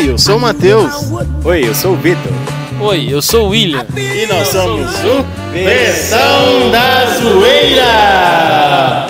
[0.00, 1.12] Oi, eu sou o Matheus.
[1.44, 2.32] Oi, eu sou o Vitor.
[2.80, 3.84] Oi, eu sou o William.
[3.94, 5.22] E nós somos o
[5.52, 9.06] Versão da Zoeira.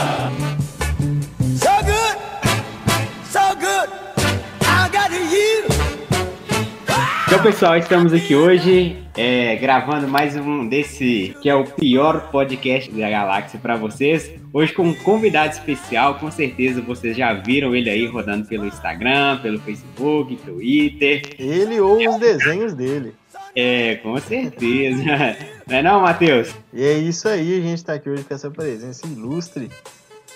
[7.25, 12.91] Então, pessoal, estamos aqui hoje é, gravando mais um desse que é o pior podcast
[12.91, 14.40] da galáxia para vocês.
[14.53, 19.39] Hoje com um convidado especial, com certeza vocês já viram ele aí rodando pelo Instagram,
[19.39, 21.23] pelo Facebook, Twitter.
[21.39, 23.15] Ele ou os desenhos dele.
[23.55, 25.05] É, com certeza.
[25.69, 26.53] Não é não, Matheus?
[26.73, 29.71] E é isso aí, a gente tá aqui hoje com essa presença ilustre.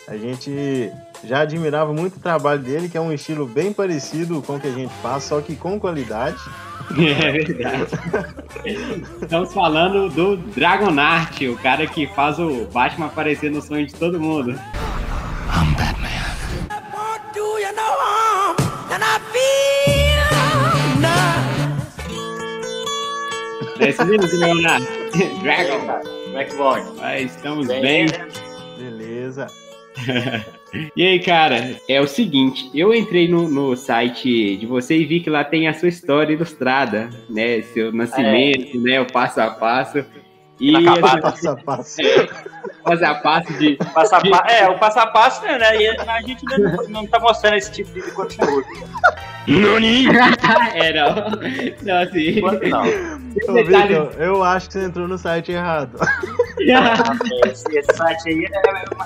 [0.06, 0.92] A gente
[1.24, 4.66] já admirava muito o trabalho dele, que é um estilo bem parecido com o que
[4.66, 6.36] a gente faz, só que com qualidade.
[6.98, 7.88] É verdade.
[9.22, 14.20] Estamos falando do Dragonart, o cara que faz o Batman aparecer no sonho de todo
[14.20, 14.50] mundo.
[16.92, 18.56] Won't do you no harm,
[18.90, 20.26] and I feel
[21.00, 21.54] nice.
[23.78, 24.84] Desce mesmo, Dragonart.
[25.42, 25.80] Dragon.
[26.26, 26.54] Como é que?
[27.00, 28.06] Mas estamos Bem, bem.
[28.76, 29.46] Beleza.
[30.96, 35.20] E aí, cara, é o seguinte, eu entrei no, no site de você e vi
[35.20, 37.62] que lá tem a sua história ilustrada, né?
[37.62, 39.00] Seu nascimento, né?
[39.00, 40.04] O passo a passo.
[40.60, 41.56] E Passo a passo.
[42.84, 43.76] passo a passo de.
[43.76, 45.76] Passo a pa- É, o passo a passo, né?
[45.82, 48.64] E a gente não, não tá mostrando esse tipo de conteúdo.
[50.74, 51.14] é, não.
[51.82, 52.38] Não, assim.
[52.38, 52.82] Enquanto não.
[52.82, 55.98] Ô, Vitor, eu acho que você entrou no site errado.
[57.46, 58.96] Esse, esse site aí é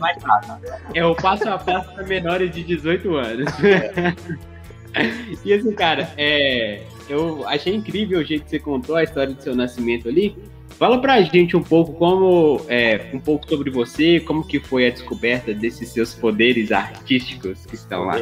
[0.00, 0.46] mais, mais?
[0.94, 3.52] É o passo a passo para menores de 18 anos.
[5.44, 9.42] e assim, cara, é, eu achei incrível o jeito que você contou a história do
[9.42, 10.36] seu nascimento ali.
[10.78, 14.90] Fala pra gente um pouco como, é, um pouco sobre você, como que foi a
[14.90, 18.16] descoberta desses seus poderes artísticos que estão lá.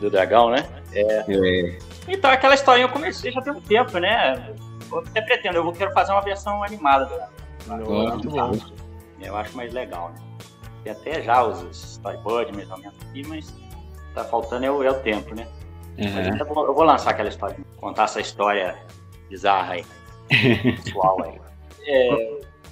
[0.00, 0.66] Do dragão, né?
[0.92, 4.54] É, Então, aquela historinha eu comecei já tem um tempo, né?
[4.90, 7.14] Eu até pretendo, eu quero fazer uma versão animada do
[7.66, 8.20] dragão.
[8.20, 8.52] Bom.
[9.20, 10.16] Eu acho mais legal, né?
[10.82, 11.62] Tem até já os
[11.92, 13.54] storyboards, mais ou menos aqui, mas
[14.14, 15.46] tá faltando é o, é o tempo, né?
[15.96, 18.76] Mas é, eu, vou, eu vou lançar aquela história, contar essa história
[19.28, 19.84] bizarra aí,
[20.84, 21.43] pessoal aí.
[21.86, 22.08] É,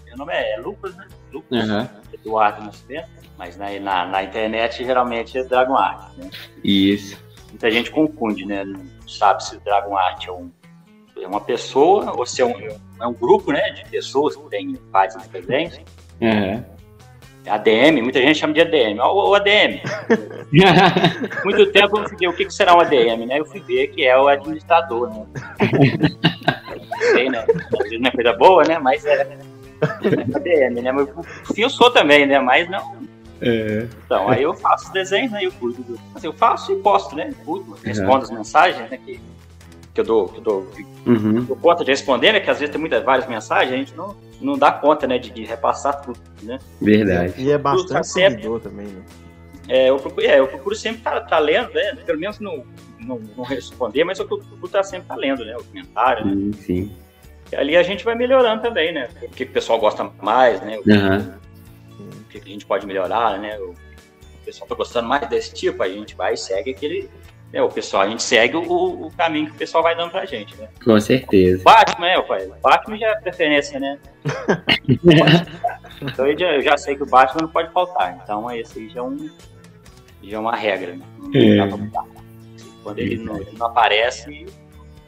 [0.07, 1.07] meu nome é Lucas, né?
[1.33, 3.09] Lucas aham, Eduardo Nascimento,
[3.39, 6.31] mas na, na, na internet geralmente é Dragon Art, né?
[6.63, 7.19] isso.
[7.49, 8.65] Muita gente confunde, né?
[8.65, 10.51] Não sabe se o Dragon Art é, um,
[11.21, 12.55] é uma pessoa ou se é um,
[13.01, 13.71] é um grupo, né?
[13.71, 15.79] De pessoas que têm vários desenhos.
[16.21, 16.65] Aham.
[17.47, 19.01] ADM, muita gente chama de ADM.
[19.01, 19.81] Ó, o ADM.
[21.45, 23.41] Muito tempo eu ver o que, que será um ADM, né?
[23.41, 25.27] Eu fui ver que é o administrador, né?
[27.11, 27.45] Sei, né?
[27.49, 28.79] Às vezes não é coisa boa, né?
[28.79, 29.23] Mas é
[29.83, 30.93] ADM, né?
[30.93, 32.39] Mas o fio sou também, né?
[32.39, 33.03] Mas não.
[33.41, 35.41] É, Então, aí eu faço desenhos, né?
[35.45, 35.99] Eu do...
[36.15, 37.33] assim, eu faço e posto, né?
[37.45, 38.99] Cuido, respondo as mensagens, né?
[39.05, 39.21] Que,
[39.93, 40.71] que eu dou, que eu dou,
[41.07, 42.41] uhum, dou conta de responder, né?
[42.41, 45.19] Que às vezes tem muitas, várias mensagens, a gente não, não dá conta, né?
[45.19, 46.59] De, de repassar tudo, né?
[46.81, 47.35] verdade.
[47.37, 49.03] E é Tá bastante seguidor também, né?
[49.69, 51.97] É, eu procuro, é, eu procuro sempre estar tá, lendo, né?
[52.07, 52.65] Pelo menos não,
[53.07, 55.57] não, não responder, mas eu procuro estar sempre tá lendo, né?
[55.57, 56.33] O comentário, né?
[56.35, 56.97] Sim, sim.
[57.53, 59.09] E ali a gente vai melhorando também, né?
[59.23, 60.79] O que o pessoal gosta mais, né?
[60.79, 61.39] O Aham.
[62.31, 63.59] que a gente pode melhorar, né?
[63.59, 63.75] O
[64.45, 67.09] pessoal tá gostando mais desse tipo, a gente vai e segue aquele.
[67.53, 68.63] né, o pessoal, a gente segue o,
[69.07, 70.69] o caminho que o pessoal vai dando pra gente, né?
[70.83, 71.63] Com certeza.
[71.63, 72.51] Batman, é, pai.
[72.63, 73.99] Batman já é preferência, né?
[76.01, 78.19] então eu já, eu já sei que o Batman não pode faltar.
[78.23, 79.31] Então esse aí já é, um,
[80.23, 81.05] já é uma regra, né?
[81.19, 81.57] Não É.
[81.59, 82.05] dá pra mudar.
[82.83, 84.47] Quando ele não, ele não aparece,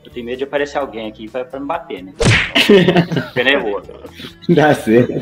[0.05, 2.13] eu tenho medo de aparecer alguém aqui pra, pra me bater, né?
[3.29, 3.91] Fica nervoso.
[4.49, 5.13] Dá certo.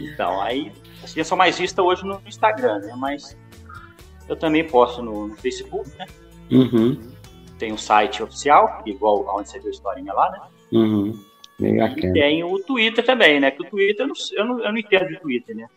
[0.00, 0.72] Então, aí,
[1.02, 2.94] assim, eu sou mais vista hoje no Instagram, né?
[2.96, 3.36] Mas
[4.28, 6.06] eu também posto no, no Facebook, né?
[6.50, 6.98] Uhum,
[7.58, 10.38] Tem um site oficial, igual onde você viu a historinha lá, né?
[10.72, 11.32] uhum.
[11.60, 13.50] E tem o Twitter também, né?
[13.50, 15.68] Que o Twitter, eu não, eu não, eu não entendo de Twitter, né?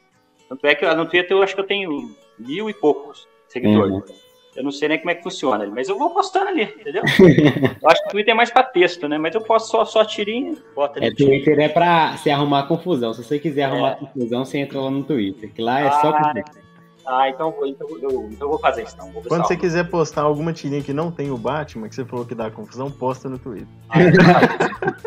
[0.50, 3.94] Tanto é que no Twitter eu acho que eu tenho mil e poucos seguidores.
[3.94, 4.25] Uhum.
[4.56, 7.04] Eu não sei nem como é que funciona ali, mas eu vou postando ali, entendeu?
[7.82, 9.18] eu acho que o Twitter é mais pra texto, né?
[9.18, 11.12] Mas eu posto só, só tirinha, bota ali É.
[11.14, 13.14] Twitter é pra se arrumar confusão.
[13.14, 13.96] Se você quiser arrumar É.
[13.96, 15.52] confusão, você entra lá no Twitter.
[15.54, 16.66] Que lá é só Ah, confusão.
[17.08, 19.12] Ah, então, eu- então, eu, então eu vou fazer isso, então.
[19.12, 22.26] Vou Quando você quiser postar alguma tirinha que não tem o Batman, que você falou
[22.26, 23.68] que dá confusão, posta no Twitter.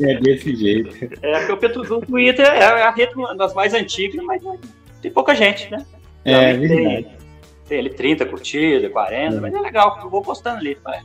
[0.00, 0.96] É desse jeito.
[1.22, 4.42] É, porque o Twitter é a rede das mais antigas, mas
[5.02, 5.84] tem pouca gente, né?
[6.24, 7.17] É Geralmente verdade.
[7.68, 10.76] Tem, ali 30 curtidas, 40, mas é legal, eu vou postando ali.
[10.82, 11.00] Vai.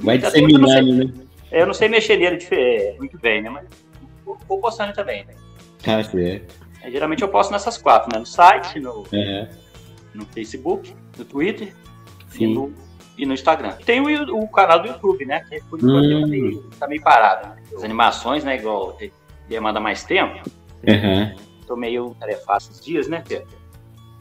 [0.00, 1.12] Vai sei- disseminando, né?
[1.50, 3.48] Eu não sei mexer nele é, muito bem, né?
[3.48, 3.66] Mas
[4.24, 5.24] vou, vou postando também.
[5.24, 5.34] Né?
[5.82, 6.54] Tá certo.
[6.82, 8.18] É, geralmente eu posto nessas quatro, né?
[8.18, 9.48] No site, no, Aham.
[10.14, 11.72] no Facebook, no Twitter
[12.38, 12.74] e no,
[13.16, 13.72] e no Instagram.
[13.86, 15.40] Tem o, o canal do YouTube, né?
[15.48, 16.20] Que por enquanto Hum.
[16.20, 17.48] tá meio- tá meio parado.
[17.48, 17.56] Né?
[17.74, 18.56] As animações, né?
[18.56, 18.98] Igual
[19.48, 20.42] demanda mais tempo.
[20.86, 21.34] Aham.
[21.66, 23.20] Tô meio tarefado esses dias, né?
[23.20, 23.42] Porque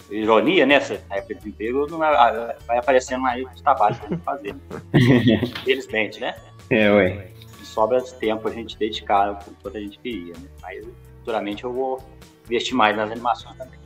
[0.09, 0.75] Ironia, né?
[0.75, 4.53] Essa época de emprego não vai aparecendo mais os trabalhos pra gente fazer.
[4.93, 5.41] né?
[5.63, 6.35] Felizmente, né?
[6.69, 7.31] É, ué.
[7.63, 10.47] Sobra tempo a gente dedicar o quanto a gente queria, né?
[10.61, 10.85] Mas
[11.19, 12.01] futuramente eu vou
[12.45, 13.79] investir mais nas animações também.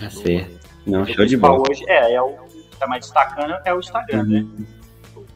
[0.00, 0.68] Tá certo.
[0.86, 1.62] Não, O show de bola.
[1.70, 4.46] hoje é, é o que tá mais destacando é o Instagram, né?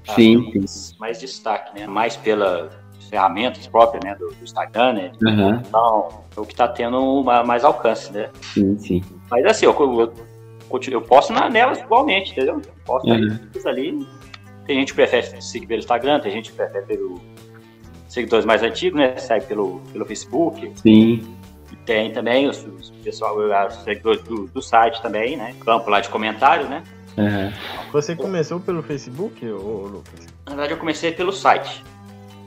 [0.05, 0.67] Tá Sim, dando
[0.99, 1.87] Mais destaque, né?
[1.87, 2.73] Mais pelas
[3.09, 4.15] ferramentas próprias, né?
[4.17, 5.13] Do, do Instagram, né?
[5.27, 5.63] Aham.
[5.67, 8.31] Então, é o que tá tendo uma- mais alcance, né?
[8.43, 9.03] Sim, sim.
[9.31, 10.13] Mas assim, eu, eu,
[10.69, 12.55] continuo- eu posto na, nelas igualmente, entendeu?
[12.65, 13.39] Eu Posto aí, Uhum.
[13.67, 14.07] ali.
[14.67, 17.21] Tem gente que prefere seguir pelo Instagram, tem gente que prefere pelo
[18.09, 19.17] seguidores mais antigos, né?
[19.17, 20.73] Segue pelo, pelo Facebook.
[20.77, 21.37] Sim.
[21.73, 25.55] E tem também os, os pessoal, os seguidores do, do site também, né?
[25.65, 26.83] Campo lá de comentários, né?
[27.19, 27.53] Aham.
[27.93, 30.27] Você começou pelo Facebook, ô Lucas?
[30.47, 31.85] Na verdade, eu comecei pelo site.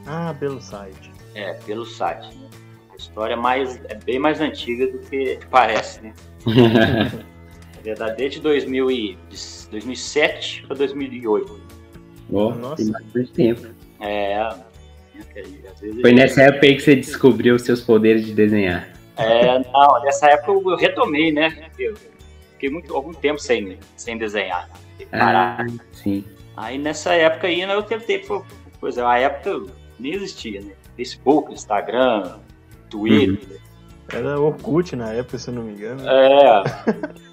[0.08, 1.12] Ah, pelo site.
[1.36, 2.28] É, pelo site.
[2.36, 2.48] Né?
[2.92, 6.14] A história é mais, é bem mais antiga do que parece, né?
[6.46, 9.18] Na verdade, desde 2000 e,
[9.72, 11.62] 2007 para 2008.
[12.32, 12.76] Ó, Nossa.
[12.78, 13.68] tem bastante tempo.
[14.00, 18.90] É, às vezes Foi nessa época aí que você descobriu os seus poderes de desenhar.
[19.18, 21.70] É, não, nessa época eu retomei, né?
[21.78, 21.96] Eu
[22.54, 24.70] fiquei muito, algum tempo sem, sem desenhar.
[24.98, 25.62] sem parar.
[25.62, 26.24] Ah, sim.
[26.56, 28.42] Aí nessa época aí né, eu tentei, foi,
[28.80, 30.74] coisa, a época nem existia, né?
[30.96, 32.40] Facebook, Instagram,
[32.90, 33.60] Twitter.
[34.14, 36.08] Era Orkut na época, se eu não me engano.
[36.10, 36.64] É.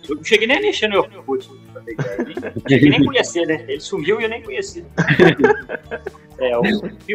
[0.09, 1.49] Eu não cheguei nem a mexer no Orkut,
[1.89, 3.65] ideia, nem- não cheguei nem conhecer, né?
[3.67, 4.85] Ele sumiu e eu nem conheci.
[6.41, 6.63] É, o,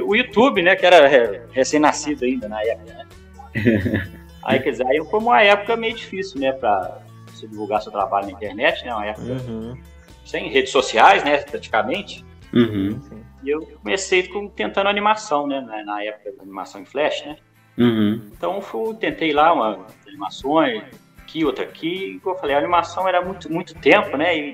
[0.09, 3.07] o YouTube, né, que era re- recém-nascido ainda na época, né?
[4.43, 8.25] Aí, quer dizer, aí foi uma época meio difícil, né, pra você divulgar seu trabalho
[8.25, 8.93] na internet, né?
[8.93, 9.77] Uma época Uhum.
[10.25, 12.25] sem redes sociais, né, praticamente.
[12.53, 12.99] Uhum.
[13.41, 17.37] E eu comecei com, tentando animação, né, na, na época da animação em flash, né?
[17.77, 18.21] Uhum.
[18.31, 20.83] Então fui, tentei lá umas animações,
[21.21, 24.37] aqui, outra aqui, e eu falei, a animação era muito, muito tempo, né?
[24.37, 24.51] E,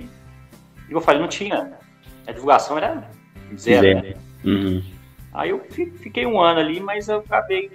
[0.87, 1.77] e eu falei, não tinha.
[2.25, 3.09] A divulgação era
[3.57, 3.81] zero.
[3.81, 4.01] Zero.
[4.01, 4.13] né?
[4.45, 4.83] Uhum.
[5.33, 7.71] Aí eu fi- fiquei um ano ali, mas eu acabei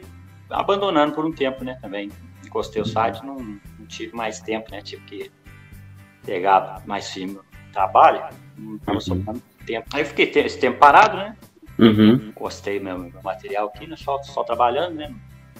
[0.50, 1.76] abandonando por um tempo, né?
[1.80, 2.10] Também.
[2.44, 4.80] Encostei o site, não, não tive mais tempo, né?
[4.80, 5.30] Tive que
[6.24, 7.38] pegar mais firme
[7.72, 8.22] trabalho,
[8.56, 9.00] não estava Uhum.
[9.00, 9.86] sobrando tempo.
[9.92, 11.36] Aí eu fiquei esse tempo parado, né?
[11.78, 12.30] Uhum.
[12.32, 13.96] Postei meu, meu material aqui, né?
[13.96, 15.12] Só, só trabalhando, né?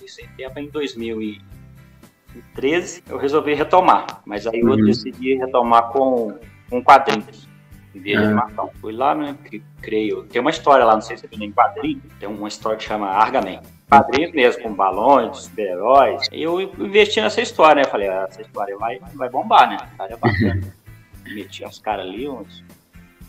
[0.05, 4.21] E sem tempo em 2013 eu resolvi retomar.
[4.27, 4.85] Mas aí eu Uhum.
[4.85, 7.49] decidi retomar com, com quadrinhos.
[7.95, 8.29] Em vez de Ah.
[8.29, 8.71] animação.
[8.81, 9.37] Fui lá, né?
[9.49, 10.25] que Creio.
[10.25, 12.03] Tem uma história lá, não sei se você viu em quadrinho.
[12.19, 13.61] Tem uma história que chama Argaman.
[13.89, 16.29] Quadrinhos mesmo, com balões, super-heróis.
[16.33, 17.89] E eu investi nessa história, né?
[17.89, 19.77] Falei, ah, essa história vai, vai bombar, né?
[19.81, 20.75] A história é bacana.
[21.35, 22.65] Meti os caras ali, uns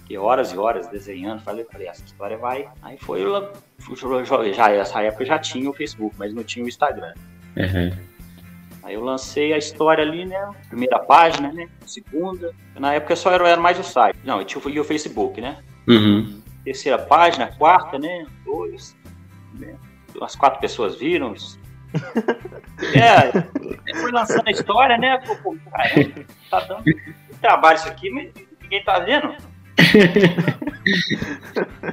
[0.05, 1.41] que horas e horas desenhando.
[1.41, 2.67] Falei, falei, essa história vai.
[2.81, 3.23] Aí foi.
[4.53, 7.13] Já, essa época já tinha o Facebook, mas não tinha o Instagram.
[7.57, 7.91] Uhum.
[8.83, 10.51] Aí eu lancei a história ali, né?
[10.69, 11.67] Primeira página, né?
[11.85, 12.53] Segunda.
[12.75, 14.17] Na época só era, era mais o site.
[14.23, 15.57] Não, e tinha o- e o Facebook, né?
[15.87, 16.39] Uhum.
[16.63, 18.25] Terceira página, quarta, né?
[18.45, 18.95] Dois.
[19.55, 19.75] Né?
[20.21, 21.33] As quatro pessoas viram.
[22.93, 23.37] É,
[23.87, 25.17] eu fui lançando a história, né?
[25.19, 26.83] Pô, pô, caramba, tá dando
[27.41, 28.31] trabalho isso aqui, mas
[28.61, 29.33] ninguém tá vendo.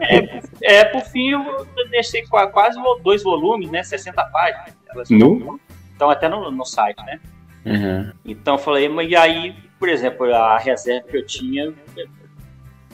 [0.01, 3.83] É, é, por fim eu deixei qua- quase dois volumes, né?
[3.83, 4.75] 60 páginas.
[5.11, 5.59] Nu?
[5.93, 7.21] estão até no, no site, né?
[7.65, 8.13] Uhum.
[8.25, 11.73] Então eu falei, mas e aí, por exemplo, a reserva que eu tinha,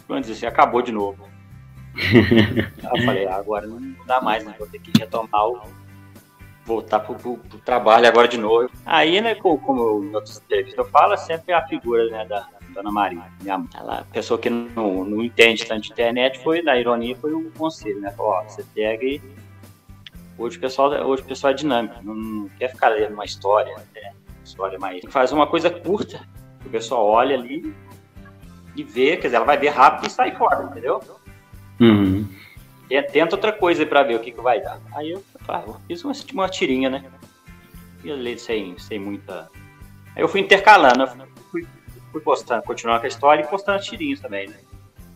[0.07, 1.27] vamos dizer assim, acabou de novo.
[1.99, 4.55] eu falei, ah, agora não dá mais, né?
[4.59, 5.61] Vou ter que retomar o.
[6.65, 8.71] voltar pro, pro- pro trabalho agora de novo.
[8.85, 12.25] Aí, né, co- como eu, em outras entrevistas eu falo, é sempre a figura né,
[12.27, 12.47] da
[12.79, 13.69] Dona Maria, minha mãe.
[13.75, 17.51] Ela, a pessoa que não, não entende tanto de internet foi, da ironia, foi o
[17.51, 18.13] conselho, né?
[18.13, 19.21] Falou, ó, você pega e.
[20.39, 23.75] Hoje o pessoal, hoje o pessoal é dinâmico, não, não quer ficar lendo uma história,
[23.93, 24.13] né?
[24.45, 25.03] História mais.
[25.09, 26.25] Faz uma coisa curta,
[26.65, 27.75] o pessoal olha ali
[28.77, 31.01] e vê, quer dizer, ela vai ver rápido e sai fora, entendeu?
[31.81, 32.29] Uhum.
[32.89, 34.79] E Tenta outra coisa aí pra ver o que, que vai dar.
[34.95, 37.05] Aí eu, ah, eu fiz uma, uma tirinha, né?
[38.05, 39.51] E eu li sem, sem muita.
[40.15, 41.29] Aí eu fui intercalando, eu
[42.13, 44.57] fui, postando, continuando com a história e postando as tirinhas também, né?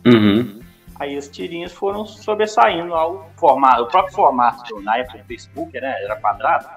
[0.05, 0.59] Uhum.
[0.99, 5.79] Aí as tirinhas foram sobressaindo ao formato, o próprio formato do, na época do Facebook,
[5.79, 6.03] né?
[6.03, 6.67] Era quadrado,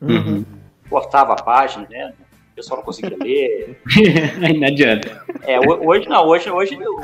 [0.00, 0.44] Uhum.
[0.90, 2.12] cortava a página, né?
[2.52, 3.80] O pessoal não conseguia ler.
[4.44, 5.24] Aí não adianta.
[5.42, 7.00] É, ho- hoje não, hoje, hoje eu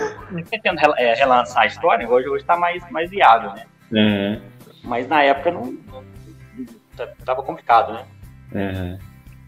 [0.50, 3.64] tentando é, relançar a história, hoje, hoje tá mais, mais viável, né?
[3.93, 4.40] Uhum.
[4.85, 6.05] Mas na época não, não-
[6.99, 8.05] não- tava complicado, né?
[8.52, 8.99] Uhum.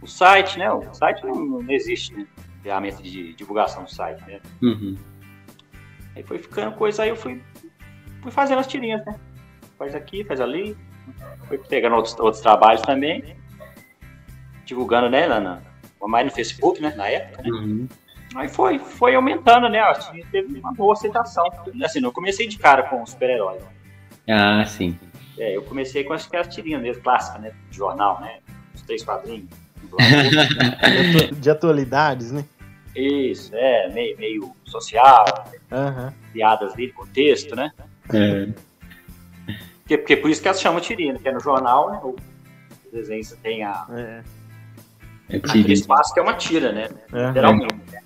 [0.00, 0.73] O site, né?
[0.73, 2.26] O site não, não existe, né?
[2.62, 4.40] Ferramenta de divulgação do site, né?
[4.62, 4.97] Uhum.
[6.14, 7.42] Aí foi ficando coisa, aí eu fui,
[8.23, 9.19] fui fazendo as tirinhas, né?
[9.78, 10.76] Faz aqui, faz ali.
[11.49, 13.37] Fui pegando outros, outros trabalhos também.
[14.64, 15.62] Divulgando, né, na, na,
[16.07, 17.50] mais no Facebook, né, na época, né?
[17.50, 17.88] Uhum.
[18.35, 19.81] Aí foi, foi aumentando, né?
[19.81, 21.45] Acho que teve uma boa aceitação.
[21.85, 23.62] Assim, não comecei de cara com super-heróis.
[24.28, 24.99] Ah, sim.
[25.38, 27.52] É, eu comecei com as, as tirinhas mesmo, clássicas, né?
[27.71, 28.38] De jornal, né?
[28.75, 29.50] Os três quadrinhos.
[29.89, 32.45] De atu- De atualidades, né?
[32.95, 35.25] Isso, é, meio, meio social,
[35.71, 36.12] Aham.
[36.33, 37.73] piadas ali, contexto, né?
[38.12, 38.49] É.
[39.81, 41.19] Porque, porque por isso que elas chamam tirinha, né?
[41.23, 42.01] Que é no jornal, né?
[42.03, 42.15] O
[42.93, 44.23] desenho você tem a, É.
[45.31, 46.89] É aquele espaço que é uma tira, né?
[47.12, 47.29] Aham.
[47.29, 47.75] Literalmente.
[47.91, 48.01] né?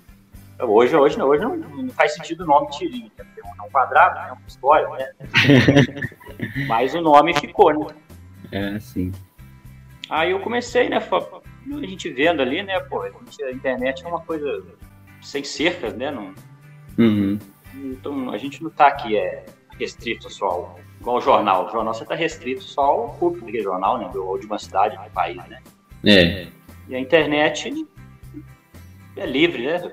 [0.61, 3.11] Hoje, hoje, não, hoje não, não faz sentido o nome tirinha.
[3.17, 3.25] né?
[3.25, 5.11] Porque É um quadrado, é uma história, né?
[6.67, 7.93] Mas o nome ficou, né?
[8.51, 9.11] É, sim.
[10.09, 11.01] Aí eu comecei, né?
[11.73, 12.79] A gente vendo ali, né?
[12.81, 14.63] Pô, a, gente- a internet é uma coisa
[15.21, 16.11] sem cercas, né?
[16.11, 16.33] Não,
[16.97, 17.37] Uhum.
[17.75, 19.45] então a gente não tá aqui é,
[19.77, 21.67] restrito só ao, igual o jornal.
[21.67, 24.09] O jornal você tá restrito só ao público daquele jornal, né?
[24.15, 25.59] Ou de uma cidade, de um país, né?
[26.05, 26.47] É.
[26.89, 27.85] E a internet
[29.15, 29.91] é livre, né?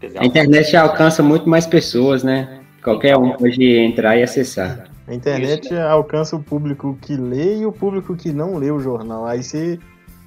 [0.00, 2.60] Dizer, A internet alcança muito mais pessoas, né?
[2.82, 4.88] Qualquer um pode entrar e acessar.
[5.08, 9.24] A internet alcança o público que lê e o público que não lê o jornal.
[9.26, 9.78] Aí você,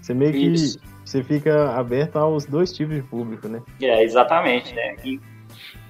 [0.10, 3.62] você meio que você fica aberto aos dois tipos de público, né?
[3.82, 4.96] É, exatamente, né?
[5.04, 5.20] E,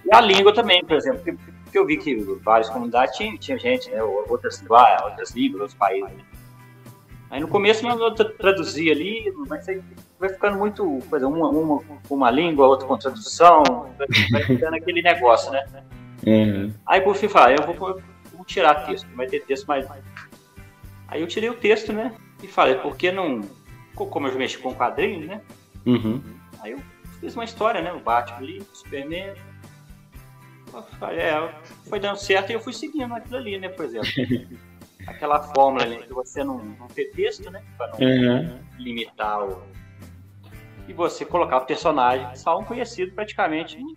[0.06, 3.58] e a língua também, por exemplo, porque, porque eu vi que várias comunidades tinham, tinha
[3.58, 4.04] gente, né?
[4.04, 4.64] Outras,
[5.04, 6.12] outras línguas, outros países.
[6.12, 6.24] Né?
[7.30, 9.82] Aí no começo eu tra- traduzia ali, mas aí
[10.20, 13.64] vai ficando muito coisa, uma, uma com uma língua, outra com tradução,
[14.32, 15.64] vai, ficando aquele negócio, né?
[16.26, 16.74] Uhum.
[16.86, 18.02] Aí por fim falei, eu vou,
[18.34, 19.88] vou tirar texto, vai ter texto mais.
[21.08, 22.14] Aí eu tirei o texto, né?
[22.44, 23.42] E falei, por que não.
[24.08, 25.42] Como eu mexi com quadrinhos, né?
[25.86, 26.22] Uhum.
[26.62, 26.80] Aí eu
[27.20, 27.92] fiz uma história, né?
[27.94, 29.34] O Batman ali, o Superman.
[31.00, 31.54] Falei, É,
[31.88, 33.70] foi dando certo e eu fui seguindo aquilo ali, né?
[33.70, 34.08] Por exemplo.
[35.08, 37.64] Aquela fórmula ali de você não, não ter texto, né?
[37.78, 38.60] Pra não Uhum.
[38.78, 39.64] limitar o.
[40.88, 43.96] E você colocar o personagem, que são conhecido praticamente em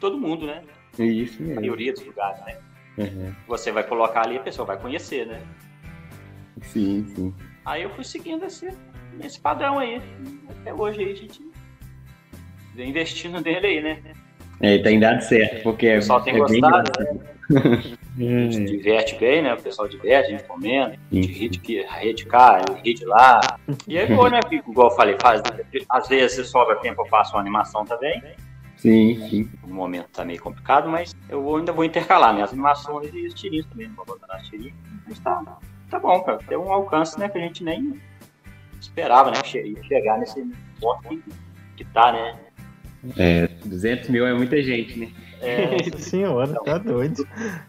[0.00, 0.62] todo mundo, né?
[0.98, 1.60] Isso Na mesmo.
[1.60, 2.58] maioria dos lugares, né?
[2.96, 3.34] Uhum.
[3.48, 5.42] Você vai colocar ali, a pessoa vai conhecer, né?
[6.62, 7.34] Sim, sim.
[7.64, 8.68] Aí eu fui seguindo esse,
[9.22, 10.00] esse padrão aí.
[10.60, 11.40] Até hoje aí a gente
[12.74, 13.98] vem investindo nele aí, né?
[14.60, 17.34] É, tem dado certo, porque é, pessoal tem é bem gostado, engraçado.
[18.16, 18.46] Se É.
[18.64, 19.52] diverte bem, né?
[19.54, 23.04] O pessoal diverte, a gente comenta, a gente ri de, ri de cá, ri de
[23.04, 23.40] lá.
[23.88, 24.38] E aí, pô, né?
[24.48, 25.42] Fico, igual eu falei, faz,
[25.88, 28.22] às vezes sobra tempo eu faço uma animação também.
[28.76, 29.50] Sim, sim.
[29.66, 32.42] No momento tá meio complicado, mas eu vou- ainda vou intercalar, né?
[32.42, 34.74] As animações e os tirinhos também, não vou abandonar as tirinhas.
[35.08, 35.42] Mas tá,
[35.90, 36.38] tá bom, cara.
[36.46, 37.28] Tem um alcance, né?
[37.28, 38.00] Que a gente nem
[38.88, 39.42] esperava, né?
[39.44, 40.40] Che- ia chegar nesse
[40.80, 41.22] ponto que,
[41.76, 42.36] que tá, né?
[43.18, 45.10] É, 200 mil é muita gente, né?
[45.40, 47.26] É, Nossa senhora, tá doido.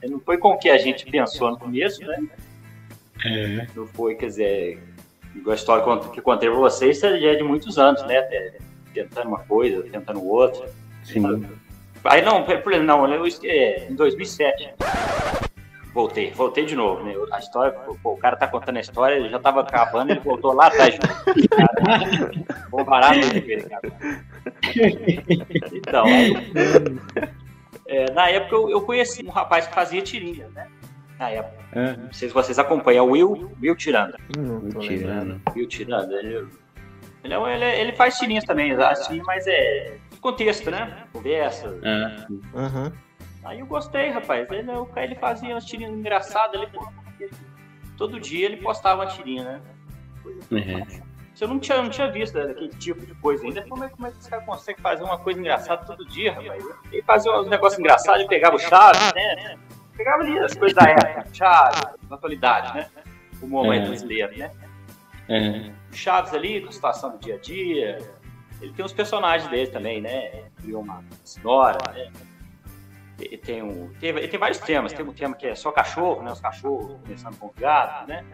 [0.09, 2.23] não foi com o que a gente pensou no começo, né?
[3.25, 3.67] É.
[3.75, 4.83] Não foi, quer dizer,
[5.35, 8.21] igual a história que eu- contei pra vocês, já é de muitos anos, né?
[8.93, 10.69] Tentando uma coisa, tentando outra.
[11.03, 11.45] Sim.
[12.05, 14.69] Aí não, por exemplo, não, eu, é, em 2007.
[15.95, 17.13] Voltei, voltei de novo, né?
[17.31, 17.71] A história,
[18.03, 20.93] pô, o cara tá contando a história, ele já tava acabando, ele voltou lá atrás.
[20.93, 21.47] de novo.
[21.55, 22.09] Cara,
[22.69, 23.81] Vamos parar no ver, cara.
[25.71, 26.05] Então,
[27.87, 30.67] é, na época eu, eu conheci um rapaz que fazia tirinha, né?
[31.17, 31.63] Na época.
[31.73, 34.17] Ah, Não sei se vocês acompanham, é o Will, Will Tiranda.
[34.33, 34.81] Tô lembrando.
[34.81, 35.41] tirando.
[35.55, 36.45] Will Tiranda, ele,
[37.23, 41.05] ele, é um- ele, ele faz tirinhas também, assim, mas é contexto, né?
[41.13, 42.91] Conversa, Ah, Aham.
[43.45, 44.49] Aí eu gostei, rapaz.
[44.51, 46.71] Ele, o cara, ele fazia umas tirinhas engraçadas ali.
[47.95, 49.61] Todo dia ele postava uma tirinha, né?
[50.51, 51.01] Uhum.
[51.39, 53.61] Eu não tinha, não tinha visto né, aquele tipo de coisa ainda.
[53.67, 56.63] Como é, como é que esse cara consegue fazer uma coisa engraçada todo dia, rapaz?
[56.91, 59.57] Ele fazia uns negócios engraçados, ele pegava o Chaves, né?
[59.95, 62.89] Pegava ali as coisas da época, Chaves, da atualidade, né?
[63.41, 63.87] O momento É.
[63.87, 64.51] brasileiro, né?
[65.27, 65.71] É.
[65.91, 67.97] Chaves ali, com a situação do dia a dia.
[68.61, 70.45] Ele tem os personagens dele também, né?
[70.61, 72.11] Criou uma senhora, né?
[73.19, 74.91] Ele tem, um, tem, tem vários temas.
[74.91, 76.31] Tem um tema que é só cachorro, né?
[76.31, 78.25] Os cachorros começando com os gatos, né?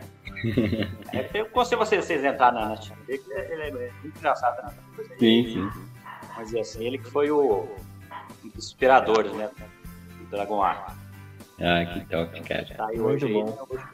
[1.14, 2.74] É, eu aconselho vocês, vocês entrarem na
[3.06, 4.64] dele, que ele é, ele é muito engraçado.
[4.66, 4.74] Né?
[5.20, 5.70] Sim, sim.
[6.36, 7.68] Mas assim, ele que foi o,
[8.44, 9.50] um dos inspiradores, né?
[10.18, 10.96] Do Dragon Art.
[11.60, 12.66] Ah, que top, cara.
[12.66, 13.46] Tá aí Muito hoje aí, bom.
[13.46, 13.88] né?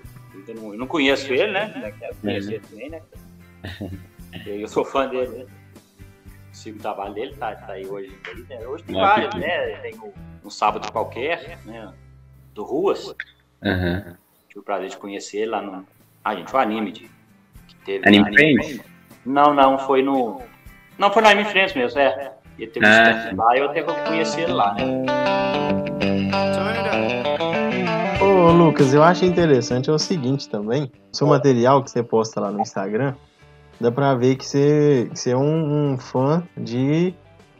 [0.48, 1.94] Eu não, eu não conheço ele, né?
[2.00, 3.02] Quero conhecer ele também, né?
[4.46, 5.46] Eu sou fã dele, né?
[6.58, 8.18] Sigo o trabalho dele, tá, tá aí hoje.
[8.50, 8.68] Né?
[8.68, 9.76] Hoje tem Ah, vários, que- né?
[9.78, 10.12] Tem o,
[10.44, 11.94] um sábado qualquer, né?
[12.56, 13.14] Do Ruas.
[13.64, 14.18] Aham.
[14.50, 15.86] Tive o prazer de conhecer ele lá no.
[16.24, 17.02] Ah, gente, o anime de.
[17.68, 18.82] Que teve Anime no Friends?
[19.24, 20.42] Não, não, foi no.
[20.98, 22.34] Não, foi no Anime Friends mesmo, é.
[22.58, 24.82] Ter um Ah, stand lá e eu até conheci ele lá, né?
[28.20, 30.92] Ô, Lucas, eu acho interessante é o seguinte também.
[31.14, 33.14] O seu material que você posta lá no Instagram,
[33.80, 37.14] dá pra ver que você, que você é um, um fã de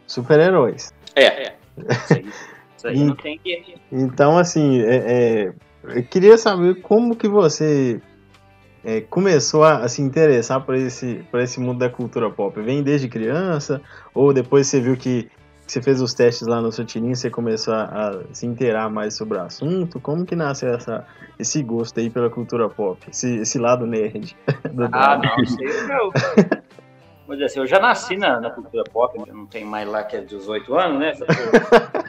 [0.06, 0.94] super-heróis.
[1.16, 1.56] É, é.
[1.78, 2.26] Isso aí,
[2.78, 3.76] isso aí não tem que.
[3.92, 8.02] Então, assim, é, é, eu queria saber como que você
[8.84, 12.60] é, começou a, a se interessar por esse, por esse mundo da cultura pop.
[12.62, 13.82] Vem desde criança?
[14.14, 15.30] Ou depois você viu que
[15.68, 19.16] você fez os testes lá no seu tirinho, você começou a, a se inteirar mais
[19.16, 20.00] sobre o assunto?
[20.00, 21.06] Como que nasceu essa,
[21.38, 23.00] esse gosto aí pela cultura pop?
[23.10, 24.36] Esse, esse lado nerd?
[24.72, 25.24] do Ah, drama?
[25.26, 26.14] não, isso aí eu.
[27.28, 30.02] Vou dizer assim, eu já nasci na, na cultura pop, eu não tenho mais lá
[30.04, 31.14] que é 18 anos, né?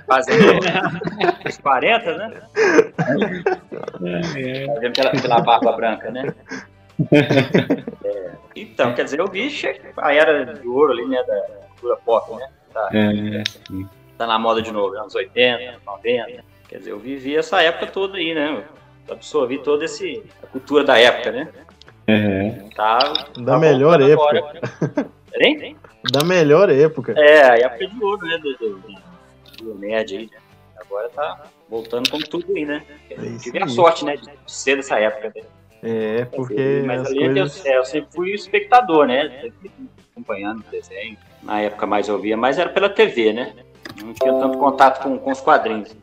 [0.06, 0.60] Fazendo
[1.44, 2.42] os 40, né?
[4.74, 6.32] Fazendo pela, pela barba branca, né?
[8.04, 11.22] É, então, quer dizer, eu vi che- a era de ouro ali, né?
[11.24, 12.48] Da cultura pop, né?
[12.78, 13.42] Tá, É,
[14.16, 16.44] tá na moda de novo, anos 80, 90.
[16.68, 18.64] Quer dizer, eu vivi essa época toda aí, né?
[19.08, 21.48] Eu absorvi toda esse, a cultura da época, né?
[22.06, 22.50] é.
[22.74, 22.98] Tá,
[23.38, 24.38] Da tá melhor época.
[24.38, 24.60] agora.
[25.40, 25.76] Hein?
[26.12, 27.12] Da melhor época.
[27.18, 28.38] É, a época de ouro, né?
[28.38, 28.82] Do, do,
[29.62, 30.38] do nerd aí, né?
[30.80, 32.82] Agora tá voltando com tudo aí, né?
[33.10, 34.16] É Tive a sorte, né?
[34.16, 35.32] De ser dessa época.
[35.34, 35.42] Né?
[35.82, 37.64] É, porque Mas as ali coisas...
[37.64, 39.28] eu, é, eu sempre fui espectador, né?
[39.42, 39.70] Sempre
[40.12, 41.16] acompanhando o desenho.
[41.42, 43.54] Na época mais eu via, mas era pela TV, né?
[44.02, 45.94] Não tinha tanto contato com, com os quadrinhos.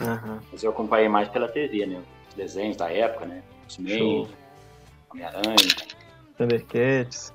[0.00, 0.40] Aham.
[0.52, 2.00] Mas eu acompanhei mais pela TV, né?
[2.28, 3.42] Os desenhos da época, né?
[3.68, 3.78] Os.
[3.78, 4.28] Men,
[5.10, 5.56] Homem-Aranha.
[6.38, 7.34] Thundercats.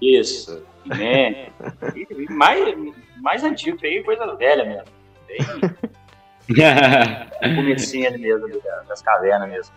[0.00, 1.50] Isso, He-Man.
[1.94, 2.76] E- e mais,
[3.20, 4.84] mais antigo, aí coisa velha mesmo.
[5.26, 5.38] Bem
[7.56, 9.74] comecinho ali mesmo, da- das cavernas mesmo.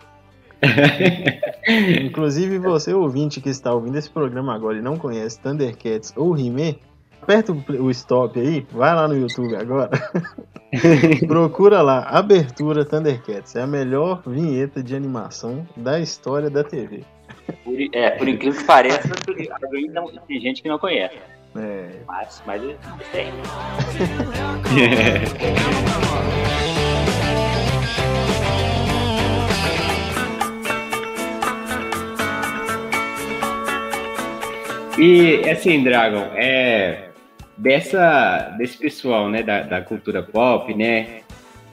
[2.04, 6.74] Inclusive, você ouvinte que está ouvindo esse programa agora e não conhece Thundercats ou He-Man,
[7.22, 9.90] aperta o stop aí, vai lá no YouTube agora,
[11.26, 13.56] procura lá, Abertura Thundercats.
[13.56, 17.04] É a melhor vinheta de animação da história da TV.
[17.64, 19.08] Por, é, por incrível que pareça,
[19.72, 21.16] ainda tem gente que não conhece.
[21.56, 22.62] É, Mas, mas
[23.10, 23.32] tem.
[35.00, 37.08] E assim, Dragon, é
[37.56, 41.20] dessa desse pessoal, né, da, da cultura pop, né,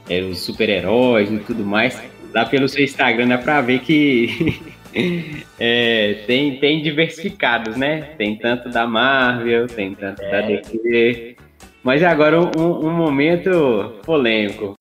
[0.10, 2.02] é, os super-heróis e tudo mais,
[2.34, 4.62] lá pelo seu Instagram dá pra ver que
[5.60, 8.14] é, tem tem diversificados, né?
[8.18, 11.36] Tem tanto da Marvel, tem tanto da DC.
[11.84, 14.76] Mas agora um, um momento polêmico.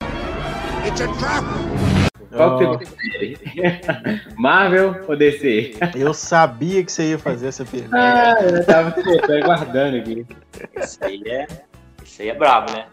[2.30, 3.38] Qual que Ó, você prefere?
[4.36, 5.74] Marvel ou DC?
[5.94, 7.96] eu sabia que você ia fazer essa pergunta.
[7.96, 10.26] Ah, eu tava esperando, guardando aqui.
[10.76, 11.46] Isso aí é.
[12.04, 12.86] Isso aí é brabo, né?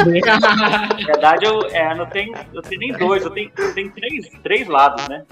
[0.00, 4.28] Na verdade, eu, é, não tenho, eu tenho nem dois, eu tenho, eu tenho três,
[4.42, 5.24] três lados, né?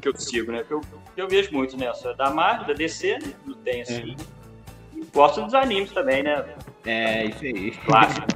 [0.00, 0.62] Que eu sigo, né?
[0.62, 1.92] Que eu, que eu vejo muito, né?
[1.94, 3.32] Sou da Marvel, da DC, né?
[3.44, 4.16] Não tem assim.
[4.94, 6.44] E gosto dos animes também, né?
[6.84, 7.70] É, isso aí.
[7.70, 8.26] Clássico.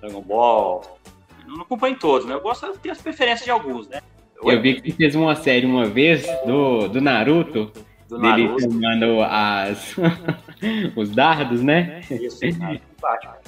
[0.00, 0.98] Dragon Ball.
[1.46, 2.34] Eu não acompanho todos, né?
[2.34, 4.00] Eu gosto de ter as preferências de alguns, né?
[4.42, 7.72] Eu vi que você fez uma série uma vez do, do Naruto,
[8.08, 8.60] do dele Naruto.
[8.62, 9.96] filmando as,
[10.94, 12.00] os dardos, né?
[12.10, 13.36] Isso, Naruto e Batman.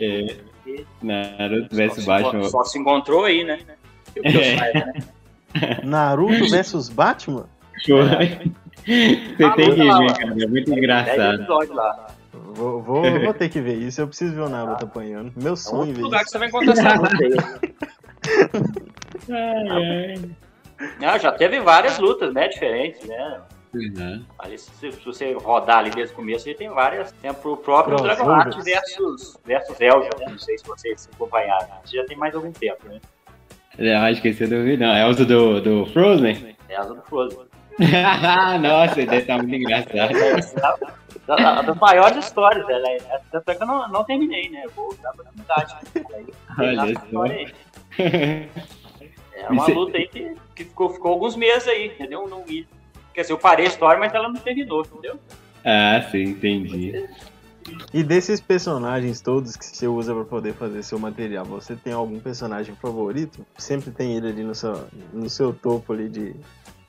[0.00, 0.36] É.
[1.00, 2.42] Naruto se- Batman.
[2.44, 3.58] Só se encontrou aí, né?
[4.16, 4.56] Eu É.
[4.58, 4.92] saiba, né?
[5.84, 7.46] Naruto versus Batman?
[7.84, 7.98] Show.
[8.02, 10.34] Você Ah, tem que ver, cara.
[10.42, 11.46] É muito engraçado.
[11.72, 12.06] lá.
[12.54, 14.00] Vou, vou, vou ter que ver isso.
[14.00, 15.32] Eu preciso ver o Naruto apanhando.
[15.36, 16.32] Meu É sonho ver lugar que isso.
[16.32, 17.60] você vai encontrar essa luta.
[21.02, 22.48] Ah, já teve várias lutas, né?
[22.48, 23.40] Diferentes, né?
[23.74, 24.24] Uhum.
[24.38, 27.12] Ali, se, se você rodar ali desde o começo, ele tem várias.
[27.12, 28.26] Tem pro próprio Crossovers.
[28.26, 30.26] Dragonheart versus, versus Zelda, né?
[30.30, 31.66] Não sei se vocês acompanharam.
[31.84, 33.00] Isso já tem mais algum tempo, né?
[33.78, 34.94] Eu acho que esse eu não vi, não.
[34.94, 36.56] É o do, do Frozen?
[36.68, 37.40] É asa do Frozen.
[38.62, 40.14] Nossa, ele deve estar muito engraçado.
[41.28, 42.96] Uma da- das maiores histórias, né?
[43.10, 44.62] É, Tanto é que eu não, não terminei, né?
[44.64, 45.74] Eu vou dar oportunidade.
[46.58, 47.04] Aí, Olha essa só.
[47.06, 47.36] história
[47.98, 48.48] aí.
[49.38, 52.26] É uma Isso luta aí que, que ficou, ficou alguns meses aí, entendeu?
[52.26, 52.66] Não, e-
[53.12, 55.20] quer dizer, eu parei a história, mas ela não terminou, entendeu?
[55.62, 57.06] Ah, sim, entendi.
[57.92, 62.18] E desses personagens todos que você usa pra poder fazer seu material, você tem algum
[62.18, 63.44] personagem favorito?
[63.58, 66.34] Sempre tem ele ali no seu, no seu topo ali de.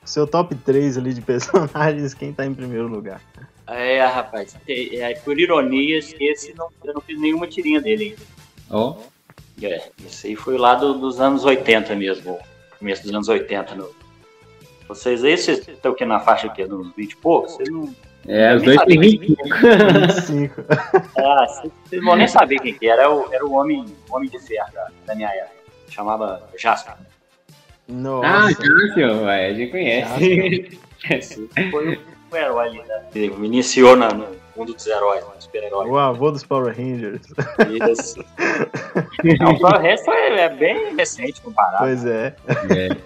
[0.04, 3.20] Seu top 3 ali de personagens, quem tá em primeiro lugar?
[3.68, 8.22] É, rapaz, é, é, por ironia, esse não, eu não fiz nenhuma tirinha dele ainda.
[8.70, 8.96] Ó,
[9.62, 12.38] É, esse aí foi lá do- dos anos 80 mesmo,
[12.78, 13.74] começo dos anos 80.
[13.74, 13.90] No...
[14.88, 17.92] Vocês aí, vocês estão aqui na faixa aqui, nos 20 e poucos, vocês não,
[18.26, 19.44] É, os dois têm sabia 25.
[20.06, 20.54] 25.
[21.18, 23.02] Ah, vocês vocês vão nem saber quem que era.
[23.02, 25.56] Era o, era o homem, o homem de ferro da, da minha época.
[25.90, 26.94] Chamava Jasper.
[26.94, 27.02] Ah,
[27.88, 28.54] Nossa.
[28.54, 30.78] Cássio, ué, a gente conhece.
[31.10, 31.98] Esse foi
[32.30, 33.02] o herói ali, né?
[33.14, 35.30] Me iniciou na- no mundo dos heróis, né?
[35.38, 35.88] super-heróis.
[35.90, 37.22] o avô dos Power Rangers.
[37.90, 38.24] Isso.
[39.40, 41.78] Não, o Power Rangers foi- é bem recente comparado.
[41.78, 42.34] Pois é,
[42.70, 42.96] É,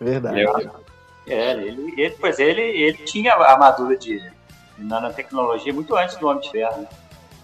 [0.00, 0.40] verdade.
[1.28, 4.22] É, ele, ele, pois ele, ele tinha a armadura de
[4.78, 6.88] nanotecnologia muito antes do Homem de Ferro, né?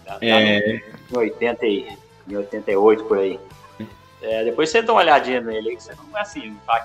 [0.05, 0.75] Tá é,
[1.11, 1.87] Em 80 e,
[2.27, 3.39] em 88, por aí.
[4.21, 6.79] É, depois você dá uma olhadinha nele aí, que você não é assim, pra,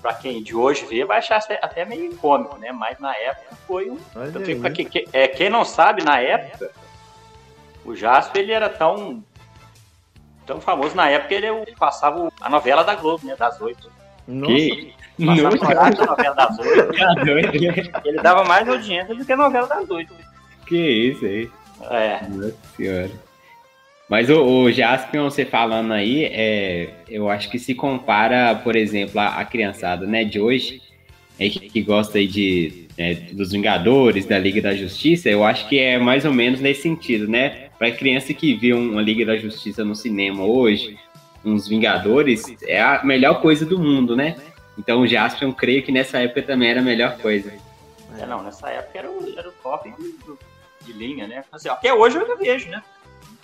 [0.00, 2.72] pra quem de hoje vê, vai achar até, meio cômico, né?
[2.72, 3.98] Mas na época foi um.
[4.16, 4.66] Aí.
[4.66, 6.70] aqui, que- é, quem não sabe, na época,
[7.84, 9.22] o Jasper ele era tão.
[10.46, 13.36] tão famoso na época, ele, ele passava a novela da Globo, né?
[13.36, 13.90] Das oito.
[14.26, 14.94] Nossa, que...
[15.26, 16.94] Passava Nossa, da novela das oito.
[18.06, 20.14] Ele dava mais audiência do que a novela das oito.
[20.66, 21.50] Que isso aí.
[21.90, 22.20] É.
[22.28, 23.10] Nossa senhora.
[24.10, 29.20] Mas o, o Jaspion, você falando aí, é, eu acho que se compara, por exemplo,
[29.20, 30.82] a, a criançada né, de hoje,
[31.38, 35.68] é, que, que gosta aí de, né, dos Vingadores, da Liga da Justiça, eu acho
[35.68, 37.68] que é mais ou menos nesse sentido, né?
[37.78, 40.98] Pra criança que vê um, uma Liga da Justiça no cinema hoje,
[41.44, 44.34] uns Vingadores, é a melhor coisa do mundo, né?
[44.76, 47.52] Então o Jaspion, creio que nessa época também era a melhor coisa.
[48.18, 49.88] É, não, nessa época era o, era o top
[50.84, 51.44] de, linha, né?
[51.52, 52.82] Assim, até hoje eu ainda vejo, né?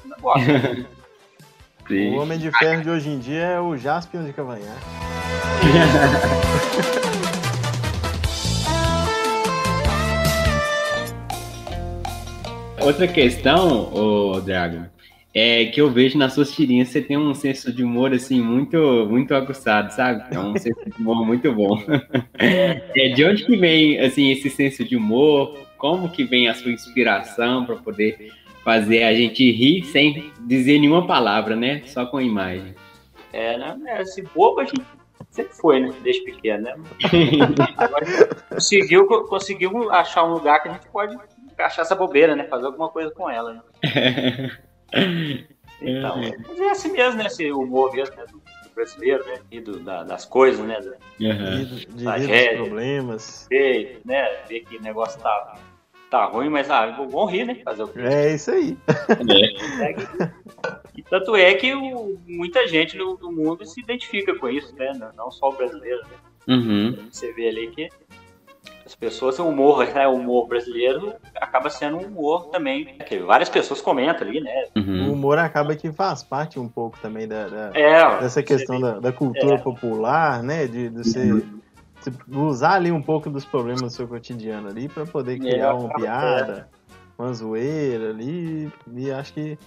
[0.06, 0.86] Ainda gosto.
[1.90, 4.86] o Homem de Ferro de hoje em dia é o Jaspion de Cavanhaque.
[12.80, 14.84] Outra questão, ô Dragon,
[15.34, 19.08] é que eu vejo nas suas tirinhas você tem um senso de humor assim muito
[19.10, 20.22] muito aguçado, sabe?
[20.30, 21.82] É um senso de humor muito bom.
[22.38, 25.58] É, de onde que vem assim esse senso de humor?
[25.76, 28.30] Como que vem a sua inspiração para poder
[28.66, 31.82] fazer a gente rir sem dizer nenhuma palavra, né?
[31.86, 32.74] Só com a imagem.
[33.32, 33.76] É, né?
[33.86, 34.82] É, Esse bobo a gente
[35.30, 35.94] sempre foi, né?
[36.02, 36.74] Desde pequeno, né?
[37.78, 38.04] Agora
[38.50, 41.16] conseguiu, conseguiu achar um lugar que a gente pode
[41.52, 42.42] encaixar essa bobeira, né?
[42.48, 44.50] Fazer alguma coisa com ela, né?
[45.80, 46.16] Então,
[46.48, 47.26] mas é assim mesmo, né?
[47.26, 48.24] Esse humor mesmo, né?
[48.32, 49.34] Do do brasileiro, né?
[49.50, 50.76] E do, da- das coisas, né?
[51.22, 51.64] Aham.
[51.64, 53.46] De, de dos problemas.
[53.50, 54.26] ver, né?
[54.48, 55.54] Ver que o negócio tá,
[56.18, 57.56] tá ruim, mas ah, vamos rir, né?
[57.64, 58.00] Fazer o quê?
[58.00, 58.76] É isso aí.
[60.94, 64.92] E tanto é que o- muita gente no, no mundo se identifica com isso, né?
[65.16, 66.16] Não- só o brasileiro, né?
[66.48, 67.08] Uhum.
[67.10, 67.88] Você vê ali que
[68.84, 70.06] as pessoas, o humor, né?
[70.06, 72.96] O humor brasileiro acaba sendo um humor também.
[73.06, 74.64] Que várias pessoas comentam ali, né?
[74.76, 75.12] O Uhum.
[75.12, 79.12] humor acaba que faz parte um pouco também da, da- É, dessa questão da, da
[79.12, 79.58] cultura É.
[79.58, 80.66] popular, né?
[80.66, 81.44] De, de você, você
[82.28, 86.00] usar ali um pouco dos problemas do seu cotidiano ali para poder criar uma acaba-
[86.00, 86.68] piada,
[87.18, 88.70] uma zoeira ali.
[88.94, 89.58] E acho que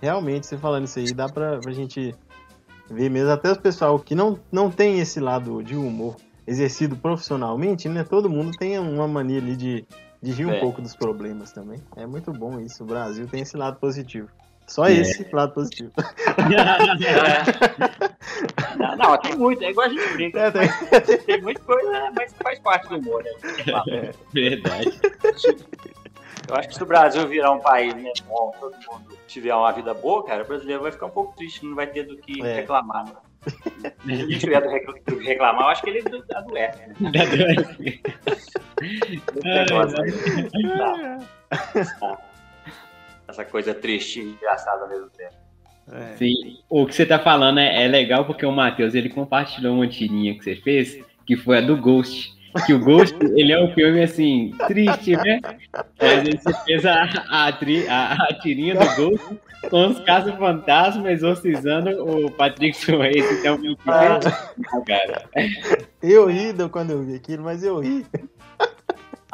[0.00, 2.14] realmente, você falando isso aí, dá pra, pra gente
[2.90, 3.30] ver mesmo.
[3.30, 6.16] Até o pessoal que não, não tem esse lado de humor
[6.46, 8.04] exercido profissionalmente, né?
[8.04, 9.86] Todo mundo tem uma mania ali de,
[10.20, 10.60] de rir um É.
[10.60, 11.80] pouco dos problemas também.
[11.96, 12.82] É muito bom isso.
[12.82, 14.28] O Brasil tem esse lado positivo.
[14.66, 14.92] Só É.
[14.92, 15.92] esse lado positivo.
[17.04, 18.76] é.
[18.78, 20.40] Não, não, tem muito, é igual a gente brinca.
[20.40, 23.30] É, tem- Tem muita coisa, né, mas faz parte do humor, né?
[24.32, 25.00] Verdade.
[26.48, 29.70] Eu acho que se o Brasil virar um país, né, bom, todo mundo tiver uma
[29.72, 32.42] vida boa, cara, o brasileiro vai ficar um pouco triste, não vai ter do que
[32.44, 32.54] É.
[32.56, 33.12] reclamar, né?
[34.04, 37.10] Se ele tiver do que reclamar, eu acho que ele do- adoece, né?
[38.82, 40.12] Esse negócio aí.
[42.00, 42.18] Tá.
[43.28, 45.34] Essa coisa triste e engraçada ao mesmo tempo.
[45.92, 46.16] é.
[46.16, 49.88] Sim, o que você tá falando é, é legal porque o Matheus ele compartilhou uma
[49.88, 52.32] tirinha que você fez, que foi a do Ghost.
[52.66, 55.40] Que o Ghost, ele é um filme assim, triste, né?
[56.00, 59.26] Mas você fez a, a, tri- a, a tirinha do Ghost
[59.68, 63.40] com os caça-fantasmas exorcizando o Patrick Swayze.
[63.40, 64.20] Então, um Ah.
[64.20, 65.24] filme cara.
[66.02, 68.06] Eu ri do- quando eu vi aquilo, mas eu ri.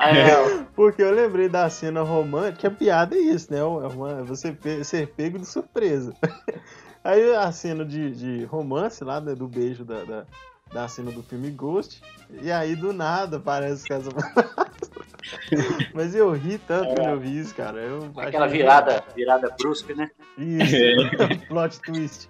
[0.01, 3.59] É, Porque eu lembrei da cena romântica, a piada é isso, né?
[3.59, 6.15] É uma- você pe- ser pego de surpresa.
[7.05, 10.25] Aí a cena de, de romance lá, né, do beijo da, da,
[10.73, 12.03] da cena do filme Ghost.
[12.43, 14.11] E aí do nada parece que essa.
[15.95, 17.79] Mas eu ri tanto quando eu vi isso, cara.
[17.79, 20.11] Eu aquela virada, virada brusca, né?
[20.37, 20.77] Isso,
[21.49, 22.29] plot twist.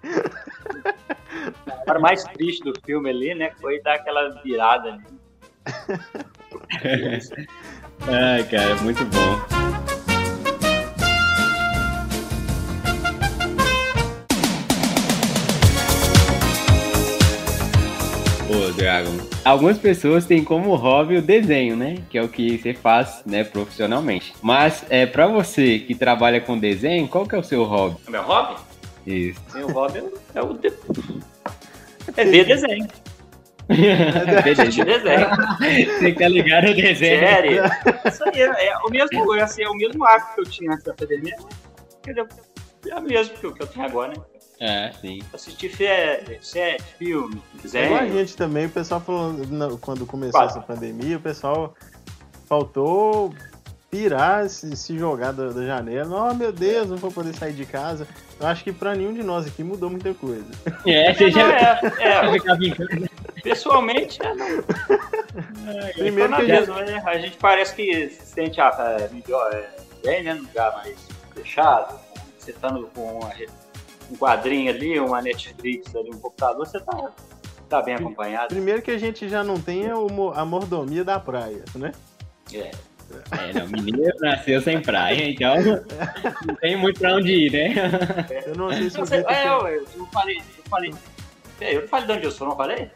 [1.67, 5.20] A parte mais triste do filme ali, né, foi dar aquela virada ali.
[8.07, 9.41] Ai, cara, muito bom.
[18.49, 21.99] Ô, Dragon, algumas pessoas têm como hobby o desenho, né?
[22.09, 24.33] Que é o que você faz, né, profissionalmente.
[24.41, 27.97] Mas é para você que trabalha com desenho, qual que é o seu hobby?
[28.09, 28.55] Meu hobby?
[29.05, 29.39] Isso.
[29.53, 30.03] Meu hobby
[30.35, 30.73] é o de...
[32.17, 32.87] é ver desenho.
[34.51, 35.29] Assistir desenho.
[35.99, 37.19] Você quer ligar o desenho?
[37.19, 37.63] Sério?
[38.05, 40.83] Isso aí é, é o mesmo, assim, é o mesmo hábito que eu tinha antes
[40.83, 41.35] da pandemia.
[42.03, 42.27] Quer dizer,
[42.89, 44.23] É o mesmo que eu, que eu tenho agora, né?
[44.59, 45.21] É, sim.
[45.33, 47.41] Assistir série, filme,
[47.73, 49.35] É igual a gente também, o pessoal falou,
[49.79, 50.57] quando começou Quase.
[50.57, 51.73] essa pandemia, o pessoal
[52.45, 53.33] faltou
[53.89, 56.29] pirar, se, se jogar da, da janela.
[56.29, 58.07] Oh, meu Deus, não vou poder sair de casa.
[58.39, 60.45] Eu acho que pra nenhum de nós aqui mudou muita coisa.
[60.85, 63.09] É, você Não, já é, é.
[63.41, 64.63] pessoalmente, é, não,
[65.95, 67.03] Primeiro tá que a gente, né?
[67.05, 69.69] A gente parece que se sente ah, é, melhor, é,
[70.03, 70.33] bem, né?
[70.33, 70.97] Num lugar mais
[71.33, 71.99] fechado.
[72.37, 73.31] Você tá no, com uma
[74.11, 77.11] um quadrinho ali, uma Netflix ali, um computador, você tá,
[77.69, 78.47] tá bem acompanhado.
[78.49, 81.91] primeiro que a gente já não tem o mo- a mordomia da praia, né?
[82.53, 82.71] É.
[83.31, 85.55] É, não, mineiro nasceu sem praia, então
[86.45, 87.73] não tem muito pra onde ir, né?
[88.45, 90.93] Eu não sei se Vitor é, eu, eu falei, eu falei.
[91.59, 92.89] É, eu não falei de onde eu sou, não falei?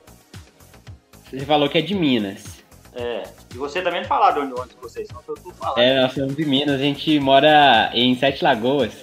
[1.39, 2.63] Você falou que é de Minas.
[2.93, 3.23] É.
[3.53, 5.77] E você também não falaram de onde, vocês são, eu tô falando.
[5.79, 8.93] É, nós somos de Minas, a gente mora em Sete Lagoas,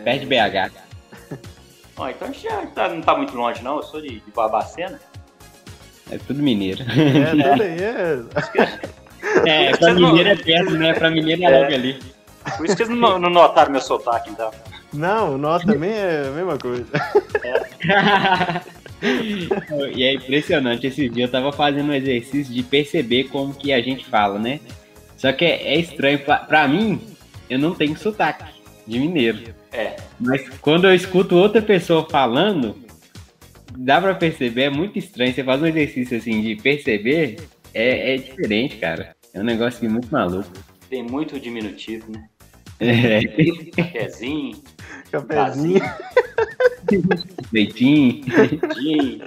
[0.00, 0.02] É.
[0.02, 0.70] perto de BH.
[1.96, 3.76] Ó, então a gente já tá- não tá muito longe, não.
[3.78, 5.00] Eu sou de, de Barbacena.
[6.10, 6.82] É tudo mineiro.
[6.82, 8.88] É, tudo aí, é.
[9.46, 10.92] É, pra mineiro é perto, né?
[10.94, 11.98] Pra mineiro é logo ali.
[12.56, 14.50] Por isso que eles não, não notaram meu sotaque, então.
[14.92, 16.86] Não, o nosso também é a mesma coisa.
[19.94, 23.80] e é impressionante, esse dia eu tava fazendo um exercício de perceber como que a
[23.80, 24.60] gente fala, né?
[25.16, 27.00] Só que é, é estranho, pra, pra mim,
[27.48, 28.44] eu não tenho sotaque
[28.86, 29.54] de mineiro.
[29.72, 29.96] É.
[30.18, 32.76] Mas quando eu escuto outra pessoa falando,
[33.76, 35.32] dá pra perceber, é muito estranho.
[35.32, 37.36] Você faz um exercício assim de perceber,
[37.74, 39.14] é, é diferente, cara.
[39.34, 40.50] É um negócio muito maluco.
[40.88, 42.24] Tem muito diminutivo, né?
[42.80, 43.24] É,
[43.72, 44.62] Cafezinho,
[45.10, 45.80] Cafezinho.
[47.52, 48.24] leitinho.
[48.80, 49.22] gin.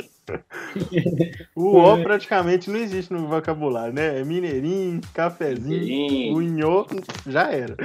[1.56, 4.20] O O praticamente não existe no vocabulário, né?
[4.22, 6.34] É mineirinho, cafezinho, Gin.
[6.34, 6.88] o nhô,
[7.28, 7.76] já era.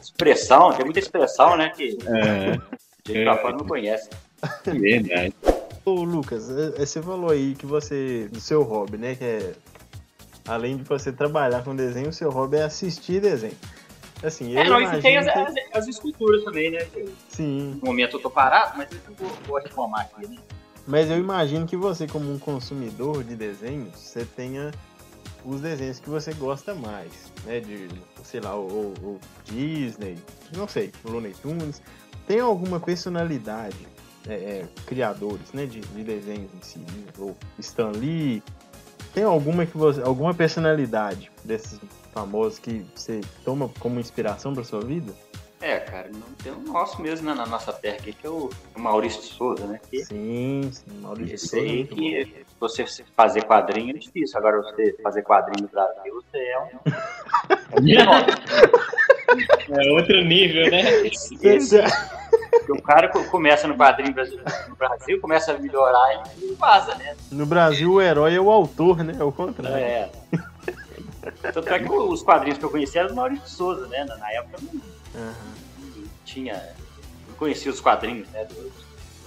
[0.00, 1.70] Expressão, tem muita expressão, né?
[1.70, 4.08] Que É, a gente pra fora não conhece.
[4.66, 5.34] verdade.
[5.84, 9.14] Ô, Lucas, é- é, você falou aí que você, do seu hobby, né?
[9.16, 9.52] Que é,
[10.46, 13.56] além de você trabalhar com desenho, o seu hobby é assistir desenho.
[14.24, 16.86] Assim, É, não, isso tem as, imagino as, as esculturas também, né?
[17.28, 20.36] Sim, No momento eu tô parado, mas eu vou, vou arrumar aqui, né?
[20.86, 24.70] mas eu imagino que você, como um consumidor de desenhos, você tenha
[25.44, 27.12] os desenhos que você gosta mais,
[27.44, 27.60] né?
[27.60, 27.88] De,
[28.22, 30.16] sei lá, o, Disney,
[30.56, 31.82] não sei, o Looney Tunes.
[32.26, 33.86] Tem alguma personalidade,
[34.26, 35.66] é, é, criadores, né?
[35.66, 36.86] De, de desenhos em si,
[37.18, 38.42] ou Stan Lee.
[39.12, 41.78] Tem alguma que você, alguma personalidade desses
[42.14, 45.12] famosos que você toma como inspiração para sua vida?
[45.60, 48.50] É, cara, não tem o nosso mesmo né, na nossa terra aqui, que é o
[48.76, 49.80] Maurício de Souza, né?
[49.90, 51.96] Que Sim, sim, Maurício esse Souza é aí muito bom.
[51.96, 52.84] que você
[53.16, 54.38] fazer quadrinho é difícil.
[54.38, 56.68] Agora você fazer quadrinho no Brasil, você é um.
[59.68, 61.06] É outro nível, né?
[61.06, 61.82] Esse, esse-
[62.50, 64.14] porque o cara co- começa no quadrinho
[64.68, 67.16] no Brasil, começa a melhorar e vaza, né?
[67.32, 69.16] No Brasil, o herói é o autor, né?
[69.18, 69.76] É o contrário.
[69.76, 70.10] É.
[71.32, 74.04] Tanto é que os quadrinhos que eu conhecia eram do Maurício de Souza, né?
[74.04, 75.34] Na época eu não, Aham.
[75.96, 76.74] não tinha.
[77.28, 78.44] Não conhecia os quadrinhos, né?
[78.44, 78.72] do-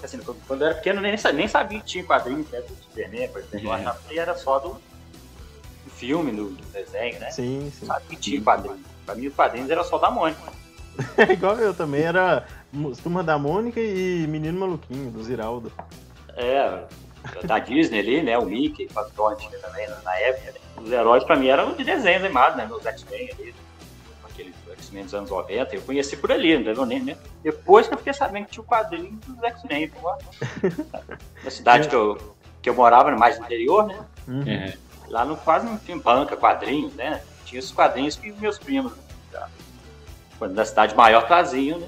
[0.04, 2.62] assim, quando eu era pequeno, nem, nem sabia que tinha quadrinhos, né?
[2.62, 3.68] Do Superman, por exemplo.
[3.68, 3.76] Eu É.
[3.78, 7.32] achava que era só do, do filme, do, do desenho, né?
[7.32, 7.86] Sim, sim.
[7.86, 8.80] Sabia que tinha quadrinhos.
[9.06, 10.42] Pra mim, os quadrinhos era só da Mônica.
[11.18, 12.46] É igual eu também, era
[13.02, 15.72] Turma da Mônica e Menino Maluquinho, do Ziraldo.
[16.36, 16.84] É,
[17.44, 18.38] da Disney ali, né?
[18.38, 20.52] O Mickey, o Donald também, na época.
[20.52, 20.60] né?
[20.82, 22.66] Os heróis pra mim eram de desenhos animados, né?
[22.66, 23.56] Meus X-Men ali,
[24.24, 25.76] aqueles X-Men dos anos 90.
[25.76, 27.18] Eu conheci por ali, não nem, né?
[27.44, 29.90] Depois que eu fiquei sabendo que tinha o quadrinho dos X-Men.
[29.90, 30.16] pô.
[31.44, 34.00] Na cidade que eu, que eu morava, mais no interior, né?
[34.28, 34.44] Uhum.
[34.48, 34.78] É.
[35.08, 37.22] Lá no, quase não tinha banca, quadrinhos, né?
[37.46, 38.92] Tinha esses quadrinhos que meus primos,
[40.38, 41.88] quando na cidade maior, traziam, né?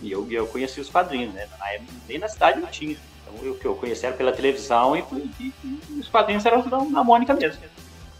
[0.00, 1.48] E eu, eu conheci os quadrinhos, né?
[1.58, 2.96] Na época, nem na cidade não tinha.
[3.26, 5.00] Então, o que eu conhecia era pela televisão e,
[5.40, 5.52] e-
[5.90, 7.60] e os quadrinhos eram da, da Mônica mesmo.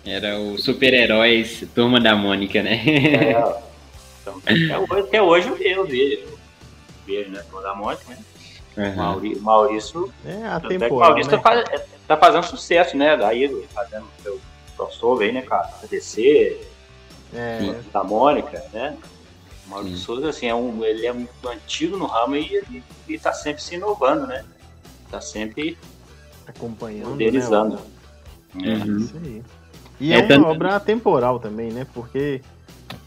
[0.05, 2.75] Era o super-heróis Turma da Mônica, né?
[2.75, 3.31] É,
[4.21, 6.39] então, até hoje, até hoje eu vejo, eu vejo,
[7.09, 7.43] eu né?
[7.51, 8.19] Turma da Mônica, né?
[8.79, 8.95] Aham.
[8.97, 11.39] Mauri- Maurício É Tanto é que o atemporal, Maurício né?
[11.39, 13.17] tá, faz- tá fazendo sucesso, né?
[13.17, 14.41] Daí ele fazendo o seu
[14.77, 15.43] crossover aí, né?
[15.43, 16.61] Com a DC,
[17.35, 18.97] É, da Mônica, né?
[19.67, 20.05] O Maurício Sim.
[20.05, 23.61] Souza, assim, é um, ele é muito antigo no ramo e ele, ele tá sempre
[23.63, 24.45] se inovando, né?
[25.11, 25.77] Tá sempre
[26.47, 27.79] acompanhando, modernizando.
[28.55, 28.75] né?
[28.85, 28.99] Uhum.
[28.99, 29.43] Isso aí.
[30.01, 31.87] E É, é, uma tanto- obra atemporal também, né?
[31.95, 32.41] Porque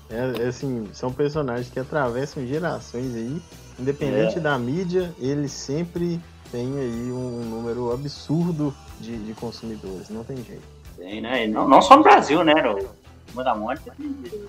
[0.10, 3.42] é, é assim, são personagens que atravessam gerações aí,
[3.78, 4.42] independente É.
[4.42, 6.20] da mídia, eles sempre
[6.52, 10.64] têm aí um número absurdo de, de consumidores, não tem jeito.
[10.98, 11.46] Tem, né?
[11.46, 12.54] E Não, não só no Brasil, né?
[12.54, 12.90] O
[13.28, 14.48] Turma da Mônica tem em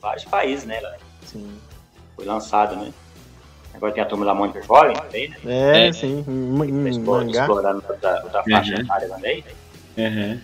[0.00, 0.80] vários países, né?
[1.26, 1.46] Sim.
[2.16, 2.92] Foi lançado, né?
[3.74, 5.36] Agora tem a Turma da Mônica Jovem também, né?
[5.46, 5.92] É, É.
[5.92, 7.40] sim, Tá explorando, mangá.
[7.40, 8.80] explorando outra, outra faixa Uhum.
[8.80, 9.44] etária também.
[9.96, 10.40] Uhum.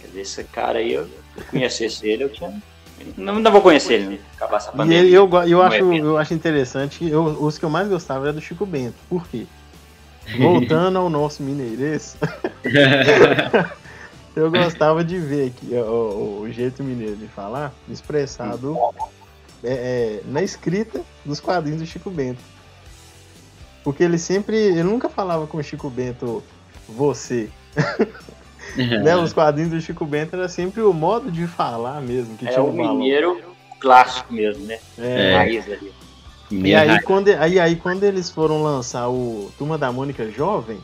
[0.00, 2.52] Quer dizer, esse cara aí, eu, se eu conhecesse ele, eu tinha.
[3.16, 4.18] Não, não vou conhecer ele, né?
[4.36, 4.98] Acabar essa E pandemia.
[4.98, 8.32] ele- eu, eu, é acho, eu acho interessante, eu, os que eu mais gostava era
[8.32, 8.96] do Chico Bento.
[9.08, 9.46] Por quê?
[10.36, 12.16] Voltando ao nosso mineirês,
[14.34, 18.76] eu gostava de ver aqui o, o- o jeito mineiro de falar expressado
[19.62, 22.40] é, é, na escrita dos quadrinhos do Chico Bento.
[23.86, 24.56] Porque ele sempre.
[24.56, 26.42] Ele nunca falava com o Chico Bento
[26.88, 27.48] você.
[28.76, 29.14] Né?
[29.16, 32.36] Os quadrinhos do Chico Bento era sempre o modo de falar mesmo.
[32.36, 32.94] Que É tinha o um valor.
[32.94, 33.40] mineiro
[33.78, 34.80] clássico mesmo, né?
[34.98, 35.92] É, Raiz ali.
[36.50, 40.80] E aí quando, aí, aí quando eles foram lançar o Turma da Mônica Jovem,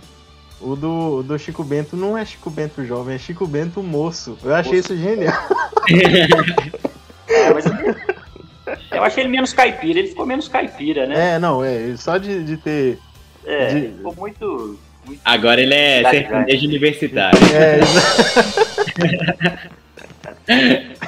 [0.61, 4.39] o do, do Chico Bento não é Chico Bento Jovem, é Chico Bento Moço.
[4.45, 5.35] Eu achei isso genial.
[7.29, 7.65] É, mas
[8.93, 11.35] eu achei ele menos caipira, ele ficou menos caipira, né?
[11.35, 12.99] É, não, é, só de, de ter.
[13.45, 14.79] É, de- ele ficou muito.
[15.07, 17.39] muito Agora ele é sertanejo universitário.
[17.55, 17.81] É,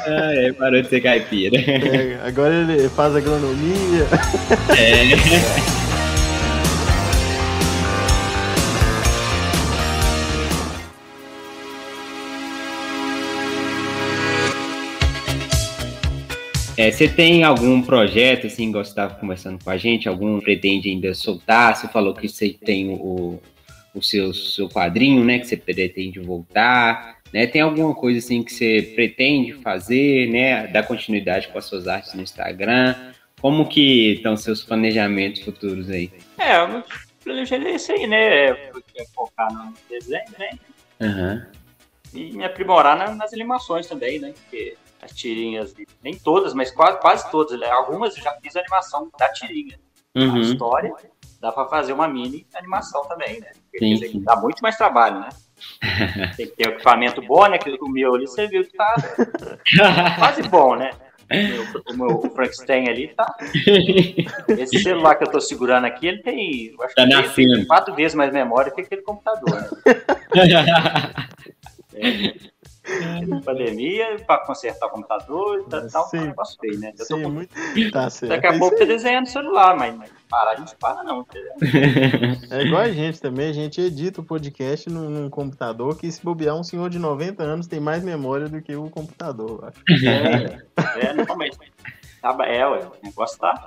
[0.07, 1.57] Ah, é, parou de ser caipira.
[1.59, 4.07] é, agora ele faz agronomia.
[4.77, 5.05] É,
[16.77, 21.15] você tem algum projeto, assim, igual você estava conversando com a gente, algum pretende ainda
[21.15, 21.77] soltar?
[21.77, 23.41] Você falou que você tem o,
[23.95, 27.47] o seu, seu quadrinho, né, que você pretende voltar, né?
[27.47, 32.15] Tem alguma coisa, assim, que você pretende fazer, né, dar continuidade com as suas artes
[32.15, 32.95] no Instagram?
[33.41, 36.11] Como que estão seus planejamentos futuros aí?
[36.39, 36.83] É, eu
[37.23, 38.47] planejei isso aí, né?
[38.47, 40.51] É, é focar no desenho, né?
[41.01, 41.47] Aham.
[42.15, 44.33] E me aprimorar na- nas animações também, né?
[44.33, 47.69] Porque as tirinhas, nem todas, mas quase, quase todas, né?
[47.71, 49.79] algumas eu já fiz animação da tirinha.
[50.17, 50.41] A Uhum.
[50.41, 50.93] história,
[51.41, 53.49] dá pra fazer uma mini animação também, né?
[53.65, 54.21] Porque, Sim, dizer.
[54.21, 55.29] Dá muito mais trabalho, né?
[56.37, 57.59] Tem que ter equipamento bom, né?
[57.59, 58.95] Que o meu ali, você viu que tá
[60.19, 60.93] quase bom, né?
[61.91, 63.35] O meu, o Frankenstein ali tá.
[64.59, 66.67] Esse celular que eu tô segurando aqui, ele tem.
[66.67, 69.51] eu acho Tá que tem quatro vezes mais memória que aquele computador.
[69.53, 69.69] Né?
[73.45, 76.93] Pandemia, pra consertar o computador, tá, tá um negócio feio, né?
[76.99, 77.55] Eu Sim, com- muito...
[77.93, 78.31] Tá certo.
[78.31, 81.03] Daqui a É pouco isso tá desenhando no celular, mas mas parar a gente para
[81.03, 81.21] não.
[81.21, 81.53] entendeu?
[82.51, 86.23] É igual a gente também, a gente edita o podcast num, num computador que se
[86.23, 90.07] bobear um senhor de 90 anos tem mais memória do que o computador, eu acho.
[90.07, 91.59] É, é normalmente.
[92.21, 93.67] Tá, é, ué, o negócio tá.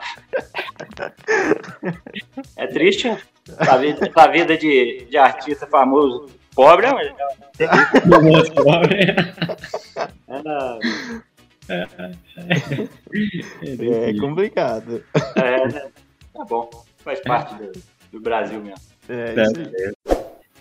[2.56, 3.19] É triste, né?
[3.60, 6.27] a vida, a vida de, de artista famoso
[6.58, 7.08] pobre, mas
[10.28, 10.80] ela,
[13.62, 15.04] É complicado.
[15.36, 15.88] é, né?
[16.34, 16.70] tá bom,
[17.04, 17.72] faz parte do,
[18.12, 18.80] do Brasil mesmo.
[19.08, 19.43] É Tá.
[19.43, 19.93] isso aí.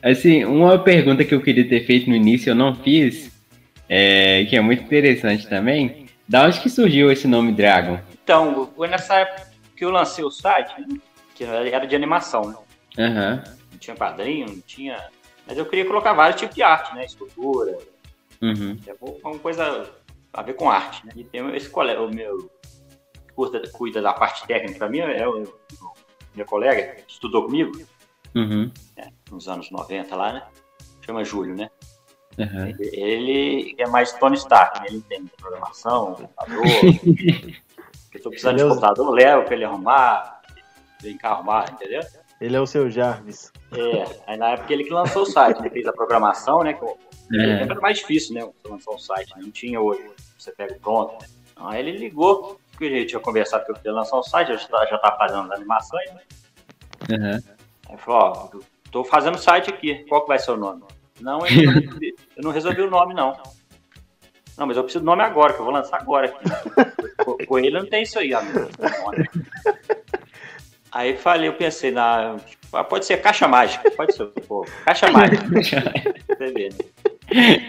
[0.02, 3.32] Assim, uma pergunta que eu queria ter feito no início, eu não fiz,
[3.88, 6.06] é, que é muito interessante também.
[6.28, 7.98] Da onde que surgiu esse nome Dragon?
[8.22, 10.98] Então, foi nessa época que eu lancei o site, né?
[11.34, 12.56] que era de animação, né?
[12.98, 13.44] Aham.
[13.72, 14.96] Não tinha quadrinho, não tinha.
[15.46, 17.04] Mas eu queria colocar vários tipos de arte, né?
[17.04, 17.78] Escultura,
[18.42, 18.78] Uhum.
[18.86, 18.94] É
[19.26, 19.90] uma coisa
[20.30, 21.12] a ver com arte, né?
[21.16, 22.50] E tem esse colega, o meu
[23.34, 25.92] cuida, cuida da parte técnica pra mim, é o, o
[26.34, 27.72] meu colega que estudou comigo,
[28.34, 28.70] Uhum.
[29.30, 30.46] nos anos 90 lá, né?
[31.00, 31.70] Chama Júlio, né?
[32.38, 32.68] Aham.
[32.68, 34.86] Ele, ele é mais Tony Stark, né?
[34.88, 36.64] Ele entende de programação, computador.
[38.12, 40.42] eu tô precisando de é o- computador, levo pra ele arrumar,
[41.00, 42.02] vem cá arrumar, entendeu?
[42.40, 43.50] Ele é o seu Jarvis.
[43.72, 45.70] É, aí na época ele que lançou o site, né?
[45.70, 46.74] Fez a programação, né?
[46.74, 46.84] Que
[47.34, 47.62] É.
[47.62, 48.42] Era mais difícil, né?
[48.42, 49.42] Você lançar um site, né?
[49.42, 50.04] Não tinha hoje.
[50.38, 51.12] Você pega o pronto.
[51.22, 51.28] Né?
[51.52, 54.50] Então, aí ele ligou, porque a gente tinha conversado que eu queria lançar um site,
[54.52, 56.20] eu já tava- já tava fazendo as animações, né?
[57.10, 57.42] Aham.
[57.88, 58.58] Aí falou, ó,
[58.92, 60.82] tô fazendo o site aqui, qual que vai ser o nome?
[61.20, 63.32] Não, eu não resolvi, eu não resolvi o nome, não.
[64.58, 66.44] Não, mas eu preciso do nome agora, que eu vou lançar agora aqui.
[67.24, 68.68] Com, com ele não tem isso aí, amigo.
[70.96, 72.36] Aí falei, eu pensei na.
[72.72, 75.44] ah, Pode ser caixa mágica, pode ser, pô, caixa mágica.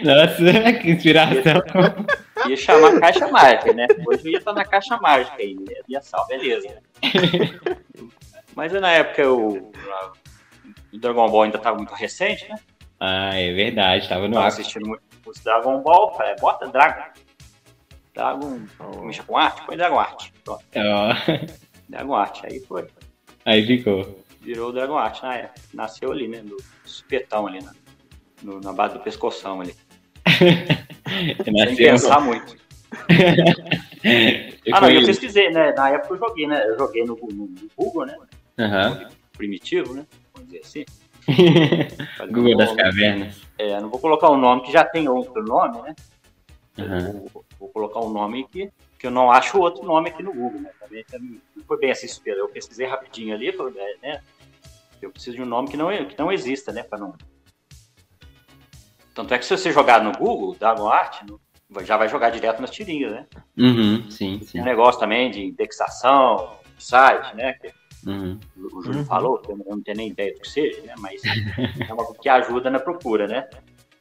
[0.02, 1.62] Nossa, que inspiração.
[2.48, 3.86] Ia chamar caixa mágica, né?
[4.06, 5.56] Hoje eu ia estar na caixa mágica aí?
[5.88, 6.78] Ia sal, beleza.
[8.56, 9.70] Mas na época o,
[10.90, 12.56] o Dragon Ball ainda estava muito recente, né?
[12.98, 14.46] Ah, é verdade, tava no ar.
[14.46, 17.04] assistindo muito os Dragon Ball, falei, bota Dragon.
[18.14, 18.60] Dragon,
[19.02, 20.30] mexa com arte, põe Dragon Art.
[20.42, 21.12] Pronto, Ó,
[21.90, 22.40] Dragon Art.
[22.44, 22.86] Aí foi.
[23.48, 24.22] Aí ficou.
[24.42, 25.60] Virou o Dragon Art na época.
[25.72, 26.42] Nasceu ali, né?
[26.44, 27.72] No supetão ali, na,
[28.42, 29.74] no- na base do pescoção ali.
[31.44, 32.56] Sem pensar muito.
[34.72, 35.72] Ah, não, eu pesquisei, né?
[35.72, 36.62] Na época eu joguei, né?
[36.68, 38.16] Eu joguei no, no- no Google, né?
[38.58, 39.08] Aham.
[39.36, 40.06] Primitivo, né?
[40.34, 40.84] Vamos dizer assim.
[42.30, 43.40] Google das cavernas.
[43.58, 45.94] É, não vou colocar um nome que já tem outro nome, né?
[46.78, 47.22] Aham.
[47.32, 50.60] Vou, vou colocar um nome que, que eu não acho outro nome aqui no Google,
[50.60, 50.70] né?
[50.80, 52.36] Também, também não foi bem assim, super.
[52.36, 54.22] Eu pesquisei rapidinho ali, falei, é, né?
[55.00, 56.82] Eu preciso de um nome que não, que não exista, né?
[56.82, 57.14] Pra não...
[59.14, 61.40] Tanto é que se você jogar no Google, Dragon Art, no-
[61.84, 63.26] já vai jogar direto nas tirinhas, né?
[63.56, 64.52] Uhum, sim, sim.
[64.52, 67.52] Tem um negócio também de indexação, site, né?
[67.54, 67.72] Que
[68.06, 68.38] Uhum.
[68.56, 69.04] o Júlio Uhum.
[69.04, 70.94] falou, eu não tenho nem ideia do que seja, né?
[70.98, 71.20] Mas
[71.88, 73.48] é uma que ajuda na procura, né?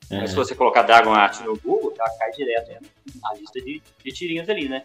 [0.09, 2.79] Mas se você colocar Dragon Art no Google, já cai direto né,
[3.21, 4.83] na lista de, de tirinhas ali, né?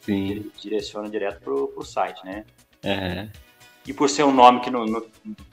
[0.00, 0.30] Sim.
[0.30, 2.44] Ele direciona direto pro, pro site, né?
[2.84, 3.30] Aham.
[3.86, 5.04] E por ser um nome que não, não,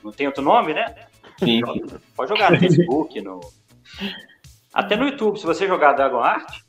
[0.04, 1.08] não tem outro nome, né?
[1.40, 1.62] Sim.
[2.16, 3.40] Pode jogar no Facebook, no...
[4.74, 6.62] Até no YouTube, se você jogar Dragon Art,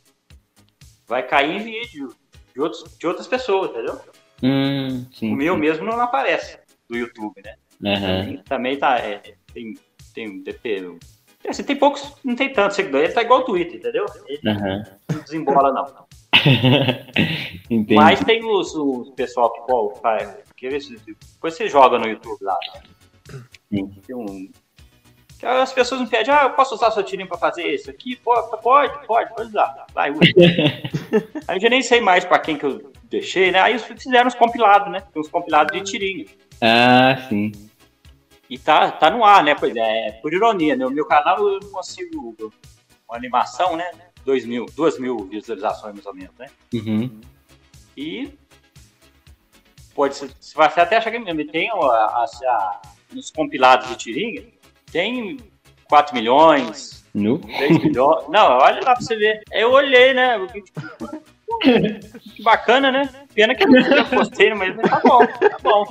[1.06, 2.14] vai cair em vídeo
[2.54, 4.00] de, outros, de outras pessoas, entendeu?
[4.42, 5.32] Hum, sim.
[5.32, 7.54] O meu mesmo não aparece no YouTube, né?
[7.84, 8.42] Aham.
[8.44, 8.98] Também, tá.
[8.98, 9.74] é, tem,
[10.14, 10.88] tem, deve ter- é,
[11.48, 13.06] assim, tem poucos, não tem tantos seguidores.
[13.06, 14.06] Ele tá igual o Twitter, entendeu?
[14.26, 14.84] Ele Aham.
[15.12, 15.86] não desembola, não.
[17.70, 17.94] Entendi.
[17.94, 19.94] Mas tem os, os pessoal que pô,
[20.80, 22.56] se depois você joga no YouTube lá.
[23.72, 23.88] Sim.
[24.06, 24.50] Tem um.
[25.42, 28.16] as pessoas me pedem, ah, eu posso usar seu tirinho pra fazer isso aqui?
[28.16, 29.86] Pode, pode, pode, pode usar.
[29.94, 30.20] Vai, usa.
[31.48, 33.60] Aí eu já nem sei mais pra quem que eu deixei, né?
[33.60, 35.00] Aí eles fizeram uns compilados, né?
[35.12, 36.26] Tem uns compilados de tirinho.
[36.60, 37.52] Ah, sim.
[38.50, 39.54] E tá, tá no ar, né?
[39.54, 40.84] Pois é, por ironia, né?
[40.84, 42.36] O meu canal eu não consigo
[43.08, 43.88] uma animação, né?
[44.24, 46.48] Dois mil, duas mil visualizações mais ou menos, né?
[46.74, 47.20] Uhum.
[47.96, 48.32] E
[49.94, 51.46] pode ser, você vai até achar que é mesmo.
[51.50, 52.80] Tem a, a, a-
[53.12, 54.44] nos compilados de tirinha,
[54.92, 55.38] tem
[55.88, 57.38] 4 milhões, Nu?
[57.38, 58.28] 3 milhões.
[58.28, 59.42] Não, olha lá pra você ver.
[59.52, 60.36] Eu olhei, né?
[61.60, 63.08] Que bacana, né?
[63.34, 65.84] Pena que eu não postei, mas tá bom, tá bom.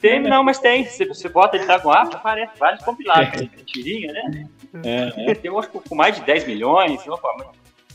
[0.00, 0.84] Tem, não, mas tem.
[0.84, 3.38] Você, você bota de Itaguá, aparece vários compilados.
[3.38, 4.48] Tem tirinha, né?
[4.84, 7.06] É, Tem, eu acho que com mais de 10 milhões.
[7.06, 7.48] Opa, mas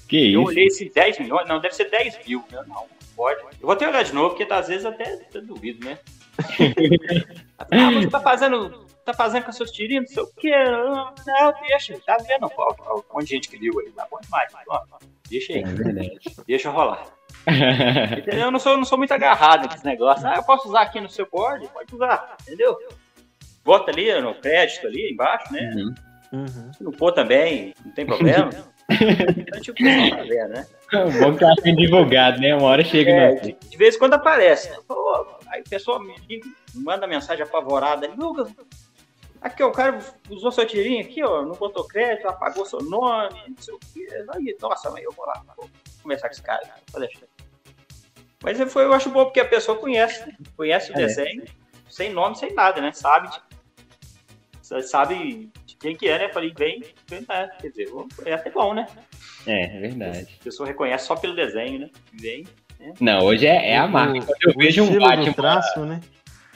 [0.08, 0.50] que eu isso?
[0.52, 2.44] olhei esses 10 milhões, não, deve ser 10 mil.
[2.52, 2.60] né?
[2.68, 3.42] Não, não pode.
[3.42, 5.98] Eu vou até olhar de novo, porque às vezes até, até duvido, né?
[7.60, 10.64] ah, você tá fazendo, tá fazendo com seus tirinhos, não sei o quê.
[10.66, 12.50] Não, não, deixa, tá vendo?
[12.58, 14.52] Ó, ó, Um monte de gente que viu aí, tá bom demais.
[14.68, 14.82] Ó,
[15.30, 17.04] deixa aí, É deixa rolar.
[18.18, 18.46] Entendeu?
[18.46, 20.28] Eu não sou, não sou muito agarrado nesse negócio.
[20.28, 21.68] Ah, eu posso usar aqui no seu board?
[21.70, 22.78] Pode usar, entendeu?
[23.64, 25.72] Bota ali no crédito ali embaixo, né?
[25.76, 25.96] Uhum.
[26.34, 26.74] Uhum.
[26.74, 28.50] Se não for também, não tem problema.
[28.90, 30.68] Então, tipo, o pessoal tá vendo, né?
[31.20, 32.56] Bom que tá sendo divulgado, né?
[32.56, 34.70] Uma hora chega É, de, de vez em quando aparece.
[34.70, 34.78] né?
[34.88, 36.16] Pô, aí o pessoal me
[36.74, 38.10] manda mensagem apavorada.
[38.18, 38.50] Lucas,
[39.48, 39.98] aqui ó, o cara
[40.30, 44.08] usou seu tirinho aqui, ó, não botou crédito, apagou seu nome, não sei o quê.
[44.36, 45.70] Aí, nossa, mas eu vou lá, vou
[46.04, 46.62] conversar com esse cara.
[46.92, 47.26] Vou deixar.
[48.44, 50.34] Mas foi, eu acho bom porque a pessoa conhece, né?
[50.56, 50.98] conhece o É.
[50.98, 51.44] desenho,
[51.90, 52.92] sem nome, sem nada, né?
[52.94, 53.30] Sabe,
[54.62, 56.30] de- sabe de quem que é, né?
[56.30, 57.50] Falei, vem, vem, né?
[57.60, 57.90] Quer dizer,
[58.26, 58.88] é até bom, né?
[59.46, 60.38] É, é verdade.
[60.40, 61.90] A pessoa reconhece só pelo desenho, né?
[62.14, 62.46] Vem.
[63.00, 64.20] Não, hoje é, é a marca.
[64.20, 65.34] Quando eu O vejo um Batman...
[65.34, 66.00] traço, né?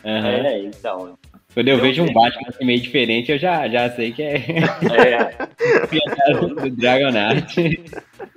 [0.05, 0.27] Aham.
[0.29, 1.17] É, então.
[1.53, 2.13] Quando eu Eu vejo um.
[2.13, 4.35] Batman assim, meio diferente, eu já, já sei que é
[4.95, 7.57] É, do Dragon Art.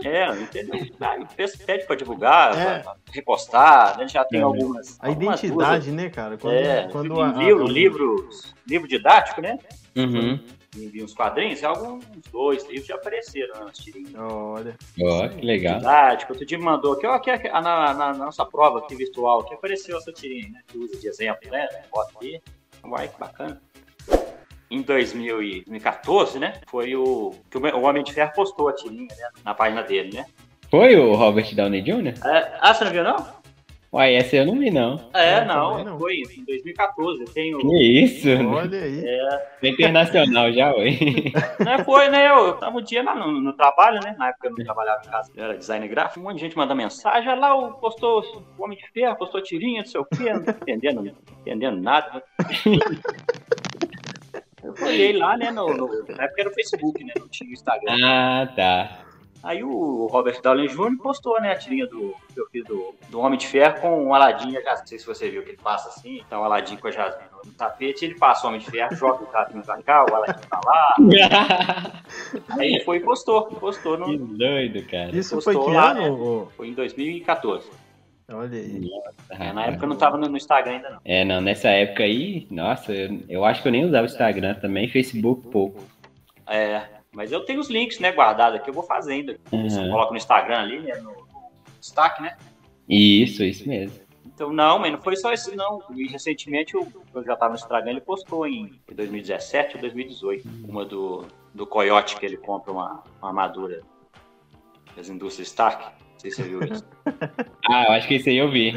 [0.05, 0.87] é, entendeu?
[1.01, 1.27] Ah, o
[1.67, 2.79] pede pra divulgar, É.
[2.81, 4.09] pra repostar, né?
[4.09, 4.43] Já tem É.
[4.43, 4.99] algumas.
[5.01, 6.37] A algumas identidade, né, cara?
[6.37, 8.29] Quando, duas- é, quando a, a- livro,
[8.67, 9.59] livro didático, né?
[9.97, 10.39] Uhum.
[10.77, 14.13] Envia uns quadrinhos, alguns dois livros já apareceram nas tirinhas.
[14.17, 14.75] Olha.
[15.01, 15.79] Ó, que legal.
[15.79, 18.81] Didático, outro dia me mandou aqui, ó, aqui, aqui, ah, na, na- na nossa prova
[18.81, 20.61] aqui virtual, que apareceu essa tirinha, né?
[20.67, 21.69] Que usa de exemplo, né?
[21.93, 22.41] Bota aqui.
[22.87, 23.61] Uai, que bacana.
[24.71, 26.61] Em 2014, né?
[26.67, 29.29] Foi o que o Homem de Ferro postou a tirinha, né?
[29.45, 30.27] Na página dele, né?
[30.71, 32.15] Foi o Robert Downey Jr.?
[32.27, 33.44] É, ah, você não viu, não?
[33.95, 34.99] Uai, essa eu não vi, não.
[35.15, 35.99] É, Não, não, também não.
[36.01, 37.27] foi em 2014.
[37.27, 37.59] Tem o.
[37.59, 38.29] Que isso?
[38.29, 39.05] Olha aí.
[39.63, 40.91] É internacional já, ué.
[41.65, 42.29] Né, foi, né?
[42.29, 44.17] Eu tava um dia lá no, no trabalho, né?
[44.19, 46.19] Na época eu não trabalhava em casa, eu era design gráfico.
[46.19, 47.29] Um monte de gente manda mensagem.
[47.31, 48.21] Olha lá, o postou
[48.59, 50.33] o Homem de Ferro, postou tirinha, não sei o quê.
[50.33, 52.21] Não tô entendendo, não tô entendendo nada.
[54.63, 55.51] Eu olhei lá, né?
[55.51, 57.13] No, no- na época era o Facebook, né?
[57.19, 57.97] Não tinha o Instagram.
[58.03, 58.99] Ah, tá.
[59.45, 60.97] Aí o Robert Downey Jr.
[61.03, 64.15] postou, né, a tirinha do que eu fiz do, do Homem de Ferro com um
[64.15, 64.81] Aladim e a Jasmine.
[64.81, 67.29] Não sei se você viu que ele passa assim, tá o Aladim com a Jasmine
[67.45, 70.41] no tapete, ele passa o Homem de Ferro, joga o tapete pra cá, o Aladim
[70.49, 70.95] tá lá.
[72.59, 75.15] Aí ele foi e postou, postou no, que doido, cara.
[75.15, 76.45] Isso foi postou que lá, ano?
[76.45, 76.49] né?
[76.57, 77.71] foi em 2014.
[78.33, 78.91] Olha aí.
[79.29, 80.99] É, na época eu não tava no, no Instagram ainda não.
[81.05, 84.55] É, não, nessa época aí, nossa, eu, eu acho que eu nem usava o Instagram
[84.55, 85.85] também, Facebook pouco.
[86.47, 86.83] É,
[87.15, 89.37] mas eu tenho os links, né, guardados aqui, eu vou fazendo.
[89.51, 89.91] Você Uhum.
[89.91, 92.37] coloca no Instagram ali, né, no, no destaque, né?
[92.89, 94.03] Isso, isso mesmo.
[94.27, 95.81] Então, não, mas não foi só isso, não.
[95.95, 100.85] E recentemente, eu, eu já tava no Instagram, ele postou em 2017 ou 2018, uma
[100.85, 103.81] do, do Coyote, que ele compra uma, uma armadura
[104.97, 105.85] das indústrias Stark.
[105.85, 106.85] Não sei se você viu isso.
[107.67, 108.73] Ah, eu acho que isso aí eu vi.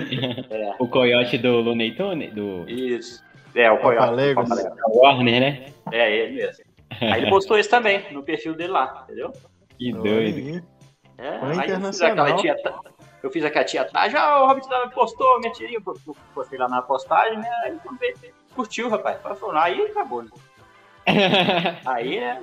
[0.49, 0.73] É.
[0.79, 3.21] O coiote do Looney Tunes, do Isso.
[3.53, 4.15] É, o Coyote.
[4.15, 5.73] Da Warner, né?
[5.91, 6.63] É, ele mesmo.
[7.13, 9.31] Aí ele postou isso também, no perfil dele lá, entendeu?
[9.77, 10.63] Que doido.
[11.17, 12.55] É, Foi aí eu fiz aquela tia,
[13.23, 16.59] eu fiz aqui a tia atrás, já o Robert Downey postou minha tirinha, eu postei
[16.59, 17.49] lá na postagem, né?
[17.63, 17.77] Aí
[18.57, 19.21] curtiu, rapaz.
[19.21, 20.29] Falou, aí acabou, né?
[21.85, 22.41] Aí, né?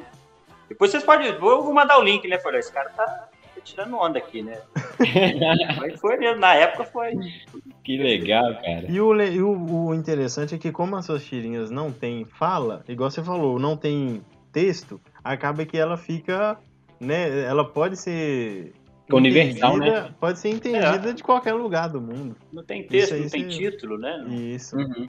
[0.69, 1.27] Depois vocês podem.
[1.27, 2.39] Eu vou mandar o link, né?
[2.39, 4.59] Falei, esse cara tá, tá tirando onda aqui, né?
[5.79, 7.13] Mas foi mesmo, na época foi.
[7.83, 8.87] que legal, cara.
[8.89, 12.83] E, o, e o, o interessante é que como as suas tirinhas não tem fala,
[12.89, 14.23] igual você falou, não tem
[14.55, 16.57] texto, acaba que ela fica,
[17.01, 18.73] né, ela pode ser
[19.13, 20.15] Universal, né?
[20.19, 22.37] Pode ser entendida de qualquer lugar do mundo.
[22.51, 24.25] Não tem texto, não tem título, né?
[24.31, 24.77] Isso.
[24.77, 25.07] Uhum.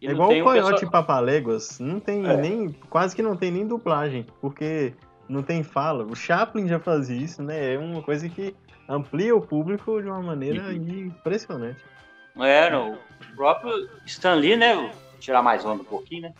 [0.00, 2.36] É não igual o Coyote pessoal- Papaléguas, não tem É.
[2.38, 4.94] nem, quase que não tem nem dublagem, porque
[5.28, 6.04] não tem fala.
[6.04, 7.74] O Chaplin já fazia isso, né?
[7.74, 8.54] É uma coisa que
[8.88, 11.06] amplia o público de uma maneira Uhum.
[11.08, 11.80] impressionante.
[12.38, 12.98] É, no, o
[13.36, 14.74] próprio Stan Lee, né?
[14.74, 14.90] Vou
[15.20, 16.34] tirar mais onda um pouquinho, né?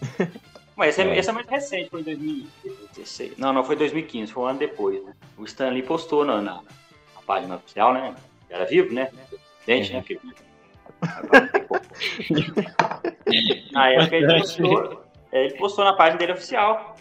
[0.80, 1.18] Mas esse é, É.
[1.18, 3.36] esse é muito recente, foi em 2016.
[3.36, 5.12] Não, não foi 2015, foi um ano depois, né?
[5.36, 8.14] O Stan Lee postou na, na, na página oficial, né?
[8.48, 9.10] Era vivo, né?
[9.66, 9.98] Dente, né?
[10.00, 10.16] Porque...
[10.16, 10.32] Como.
[13.72, 16.96] Na época ele postou, é, ele postou na página dele oficial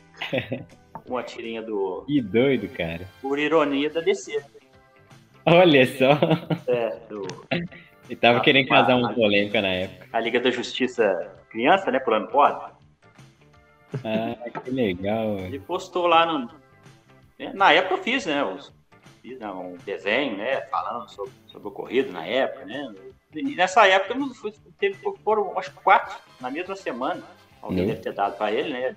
[1.07, 3.07] uma tirinha do Que doido, cara.
[3.21, 4.43] Por Ironia da DC.
[5.45, 6.19] Olha só.
[6.67, 7.25] É, do,
[8.09, 10.05] Ele tava Ah, querendo causar ah, uma polêmica na época.
[10.11, 11.99] a Liga da Justiça Criança, né?
[11.99, 12.77] Pulando corda.
[14.03, 15.35] Ah, que legal.
[15.35, 15.47] velho.
[15.47, 16.49] Ele postou lá no.
[17.53, 18.43] Na época eu fiz, né?
[18.43, 18.71] os-
[19.21, 20.61] fiz né, um desenho, né?
[20.61, 22.93] Falando sobre, sobre o ocorrido na época, né?
[23.33, 27.23] E nessa época eu não fui, teve, foram acho que quatro na mesma semana.
[27.61, 27.87] Alguém Não.
[27.87, 28.95] deve ter dado pra ele, né?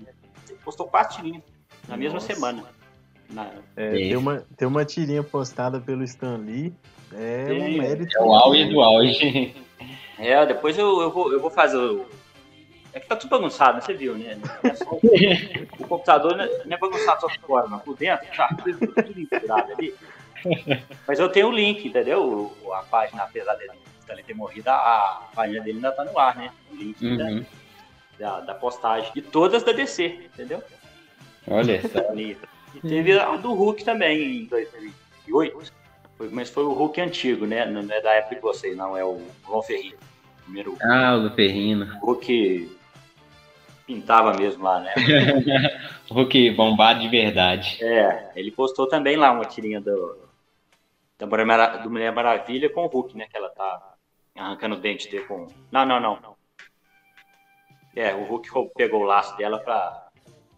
[0.48, 1.42] Ele postou quatro tirinhas
[1.88, 2.32] na mesma Nossa.
[2.34, 2.64] semana.
[3.30, 6.72] Na- É, ter, uma, ter uma tirinha postada pelo Stan Lee
[7.12, 8.16] é um Sim, mérito.
[8.18, 9.54] É o auge do auge.
[10.18, 12.06] É, depois eu, eu, vou, eu vou fazer o.
[12.94, 13.80] É que tá tudo bagunçado, né?
[13.80, 14.38] Você viu, né?
[14.62, 14.90] É só-
[15.78, 18.86] o computador não é- não é bagunçado só por fora, mas por dentro tá tudo,
[18.92, 19.94] tudo misturado ali.
[21.06, 22.52] Mas eu tenho o link, entendeu?
[22.64, 23.72] O- A página, apesar dele
[24.06, 26.50] dele ter morrido, a, página dele ainda tá no ar, né?
[26.70, 27.44] O link da- Uhum.
[28.18, 29.10] da, da postagem.
[29.14, 30.62] E todas da DC, entendeu?
[31.48, 32.12] Olha só.
[32.14, 32.36] E
[32.82, 35.72] teve a do Hulk também, em 2008.
[36.18, 37.64] Foi- mas foi o Hulk antigo, né?
[37.64, 38.94] Não é da época de vocês, não.
[38.96, 39.96] É o Ron Ferrino.
[40.44, 41.86] Primeiro Ah, o Luperrino.
[42.00, 42.76] Hulk
[43.94, 44.94] pintava mesmo lá, né?
[46.10, 47.78] Hulk bombado de verdade.
[47.82, 50.18] É, ele postou também lá uma tirinha do,
[51.18, 53.26] da Mulher, Mara- do Mulher Maravilha com o Hulk, né?
[53.30, 53.94] Que ela tá
[54.36, 55.46] arrancando o dente dele com.
[55.70, 56.32] Não, não, não.
[57.94, 60.06] É, o Hulk pegou o laço dela pra,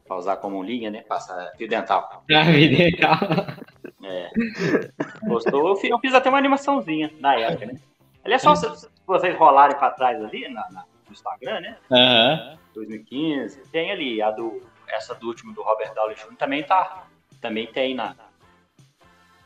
[0.06, 1.02] pra usar como linha, né?
[1.02, 2.24] Passar fio dental.
[2.32, 3.16] Ah, vida e tal.
[4.06, 4.28] É.
[5.26, 7.74] Postou, eu fiz, eu fiz até uma animaçãozinha na época, né?
[8.22, 11.76] Aliás, só se, se vocês rolarem pra trás ali na, na- no Instagram, né?
[11.90, 12.58] Aham.
[12.74, 16.36] 2015, tem ali a do essa do último do Robert Downey Jr.
[16.36, 17.06] também tá,
[17.40, 18.14] também tem na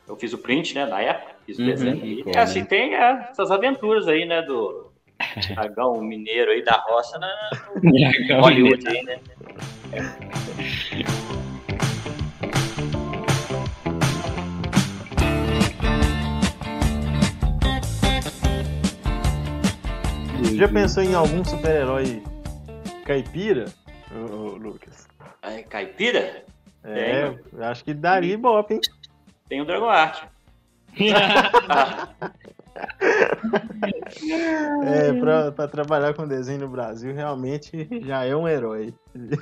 [0.07, 2.95] eu fiz o print, né, na época, fiz o Uhum, desenho e é, assim tem
[2.95, 4.91] é, essas aventuras aí, né, do
[5.53, 7.31] dragão mineiro aí da roça na
[8.41, 9.19] Hollywood aí, né?
[20.55, 22.21] Já pensou em algum super-herói
[23.09, 23.65] caipira,
[24.11, 25.07] ô, ô, Lucas?
[25.41, 26.45] Aí, caipira,
[26.83, 28.81] É, eu acho que daria ibope, hein?
[29.47, 30.25] tem o Dragon Art.
[31.67, 32.07] Ah,
[34.83, 38.93] É, pra, pra trabalhar com desenho no Brasil, realmente já é um herói.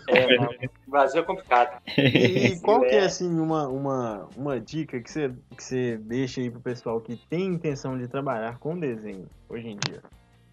[0.08, 0.46] é,
[0.88, 1.82] o Brasil é complicado.
[1.98, 3.06] E, e qual que é, É.
[3.06, 7.46] assim, uma, uma, uma dica que você, que você deixa aí pro pessoal que tem
[7.46, 10.02] intenção de trabalhar com desenho hoje em dia?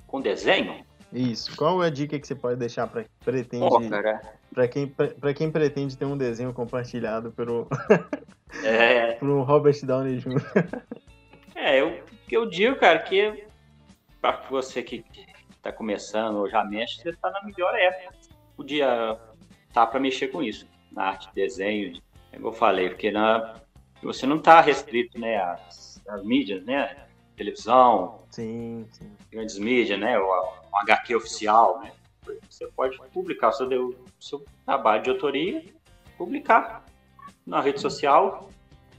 [0.07, 0.85] Com desenho,
[1.15, 1.57] Isso.
[1.57, 4.21] Qual é a dica que você pode deixar para pretende Pô, cara,
[4.53, 7.69] para quem para quem pretende ter um desenho compartilhado pelo
[8.65, 10.43] é, pelo Robert Downey Jr.
[11.55, 13.45] é, eu, eu digo, cara, que
[14.21, 15.05] para você que
[15.63, 18.13] tá começando ou já mexe, você tá na melhor época.
[18.57, 19.19] Podia
[19.73, 22.01] tá para mexer com isso, na arte, desenho,
[22.33, 23.55] como eu falei, porque na,
[24.03, 27.04] você não tá restrito, né, às, às mídias, né,
[27.37, 29.11] televisão, Sim, sim.
[29.31, 30.19] grandes mídias, né?
[30.19, 31.93] O, o HQ oficial, né?
[32.49, 35.63] Você pode publicar o seu, seu trabalho de autoria,
[36.17, 36.85] publicar
[37.47, 38.49] na rede social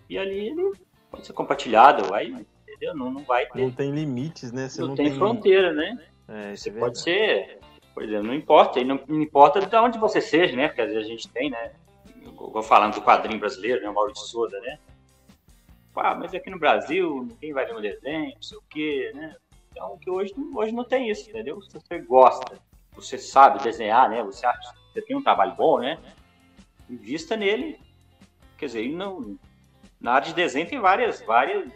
[0.10, 0.74] e ali ele
[1.10, 2.96] pode ser compartilhado, vai, entendeu?
[2.96, 4.70] Não, não vai ter, Não tem limites, né?
[4.70, 5.98] Você não, não, tem, fronteira, né?
[6.28, 7.60] É, Você é pode ser,
[7.94, 10.68] por exemplo, não importa, e não, não importa de onde você seja, né?
[10.68, 11.72] Porque às vezes a gente tem, né?
[12.24, 13.90] Eu vou falando do quadrinho brasileiro, né?
[13.90, 14.78] O Maurício Souza, né?
[15.98, 19.36] Ah, mas aqui no Brasil ninguém vai ver meu desenho, não sei o quê, né?
[19.72, 21.62] Então, que hoje, hoje não tem isso, entendeu?
[21.62, 22.60] Se você gosta,
[22.94, 24.24] você sabe desenhar, né?
[24.24, 25.98] Você acha você tem um trabalho bom, né?
[26.90, 27.78] Invista nele.
[28.58, 29.38] Quer dizer, não,
[30.00, 31.70] na área de desenho tem várias, várias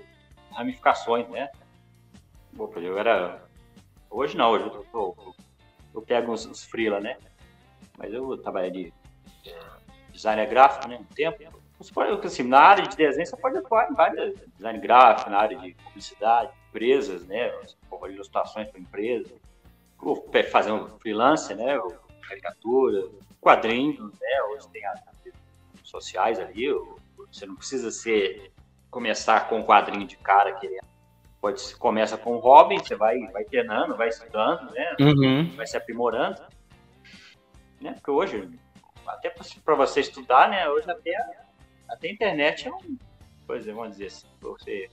[0.51, 1.49] ramificações, né?
[2.57, 3.43] Opa, eu era.
[4.09, 5.35] Hoje não, hoje eu, tô-
[5.93, 7.17] eu pego uns, uns freela, né?
[7.97, 8.93] Mas eu trabalhei de
[10.13, 10.97] designer gráfico, né?
[10.97, 11.58] Um tempo.
[11.79, 15.39] Você pode, assim, na área de desenho você pode atuar em várias design gráfico, na
[15.39, 17.49] área de publicidade, empresas, né?
[17.61, 19.31] Você pode ilustrações para empresas.
[20.01, 21.79] Ou fazer um freelance, né?
[21.79, 21.95] Ou
[22.27, 23.07] caricatura,
[23.39, 24.43] quadrinhos, né?
[24.51, 25.39] Hoje tem as redes
[25.83, 26.67] sociais ali.
[27.31, 28.51] Você não precisa ser
[28.91, 30.79] começar com um quadrinho de cara que
[31.39, 34.95] pode começa com um hobby, você vai vai treinando, vai estudando, né?
[34.99, 35.55] Uhum.
[35.55, 36.41] vai se aprimorando.
[37.79, 37.93] Né?
[37.93, 38.49] Porque hoje,
[39.07, 40.67] até para você estudar, né?
[40.67, 41.15] Hoje até,
[41.89, 42.97] até a internet é um.
[43.47, 44.89] Pois é, vamos dizer assim, você,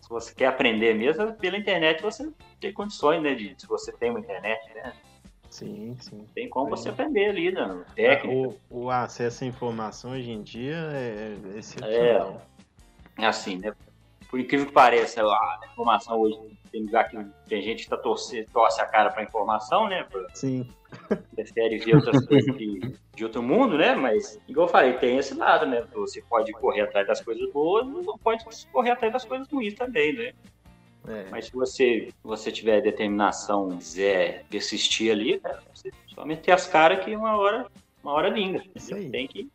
[0.00, 3.34] se você quer aprender mesmo, pela internet você tem condições, né?
[3.34, 4.92] De, se você tem uma internet, né?
[5.50, 6.26] Sim, sim.
[6.34, 6.70] Tem como É.
[6.70, 7.66] você aprender ali, né?
[7.66, 8.56] no Técnica.
[8.70, 12.42] O, o acesso à informação hoje em dia é é É, excepcional.
[13.18, 13.74] é assim, né?
[14.30, 17.16] Por incrível que pareça, a informação hoje tem lugar que
[17.48, 20.04] tem gente que tá torce, torce a cara para informação, né?
[20.10, 20.66] Pra- Sim.
[21.34, 22.80] prefere ver outras coisas que,
[23.14, 23.94] de outro mundo, né?
[23.94, 25.84] Mas, igual eu falei, tem esse lado, né?
[25.94, 29.74] Você pode correr atrás das coisas boas, mas não pode correr atrás das coisas ruins
[29.74, 30.32] também, né?
[31.08, 31.24] É.
[31.30, 37.04] Mas se você, você tiver determinação, quiser persistir ali, cara, você só meter as caras
[37.04, 37.66] que uma hora,
[38.02, 38.58] uma hora aí.
[39.10, 39.48] Tem que.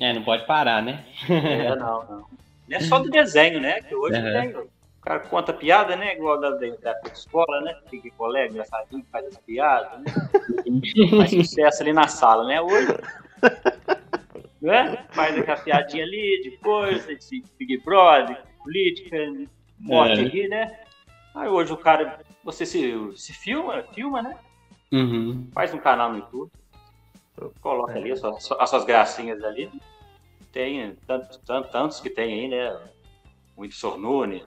[0.00, 1.04] É, não pode parar, né?
[1.28, 2.26] É, não, não.
[2.68, 3.80] Não é só do desenho, né?
[3.80, 4.32] Que hoje Uhum.
[4.32, 4.68] tem.
[4.98, 6.14] O cara conta piada, né?
[6.14, 7.78] Igual da, da, da escola, né?
[7.88, 10.06] Fica colega, engraçadinho, faz as piadas, né?
[11.16, 12.60] faz sucesso ali na sala, né?
[12.60, 12.88] Hoje.
[14.60, 15.06] Né?
[15.10, 19.16] Faz aquela piadinha ali de coisa, de Big Brother, política,
[19.78, 20.24] morte É.
[20.24, 20.80] ali, né?
[21.34, 24.36] Aí hoje o cara, você se, se filma, filma, né?
[24.92, 25.48] Uhum.
[25.52, 26.50] Faz um canal no YouTube,
[27.60, 29.70] coloca ali as suas, as suas gracinhas ali.
[30.50, 32.72] Tem tantos, tantos, tantos que tem aí, né?
[33.56, 34.42] O Whindersson Nunes.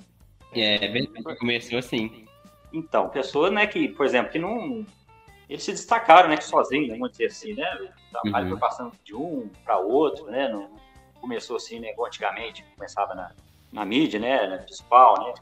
[0.54, 1.38] É, é verdade.
[1.38, 2.26] Começou assim.
[2.74, 4.86] Então, pessoas, né, que, por exemplo, que não.
[5.50, 7.70] Eles se destacaram, né, que sozinhos, né, vamos dizer assim, né?
[8.08, 8.52] O trabalho Uhum.
[8.52, 10.48] foi passando de um para outro, né?
[10.48, 10.70] Não
[11.20, 13.32] começou assim, né, igual antigamente, começava na,
[13.72, 14.48] na mídia, né?
[14.48, 15.34] Na principal, né?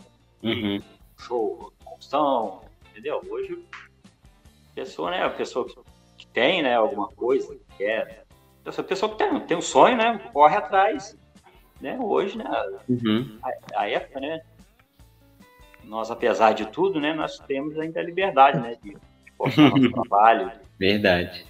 [0.43, 0.81] Uhum.
[1.19, 3.21] show, construção, entendeu?
[3.29, 3.63] Hoje,
[4.71, 5.67] a pessoa, né, a pessoa
[6.17, 8.23] que, tem, né, alguma coisa, que quer,
[8.65, 11.15] essa pessoa que tem, tem um sonho, né, corre atrás,
[11.81, 12.45] né, hoje, né,
[12.87, 13.39] Uhum.
[13.43, 14.39] a, a época, né,
[15.89, 19.89] nós, apesar de tudo, né, nós temos ainda a liberdade, né, de, de postar nosso
[19.91, 21.45] trabalho, Verdade.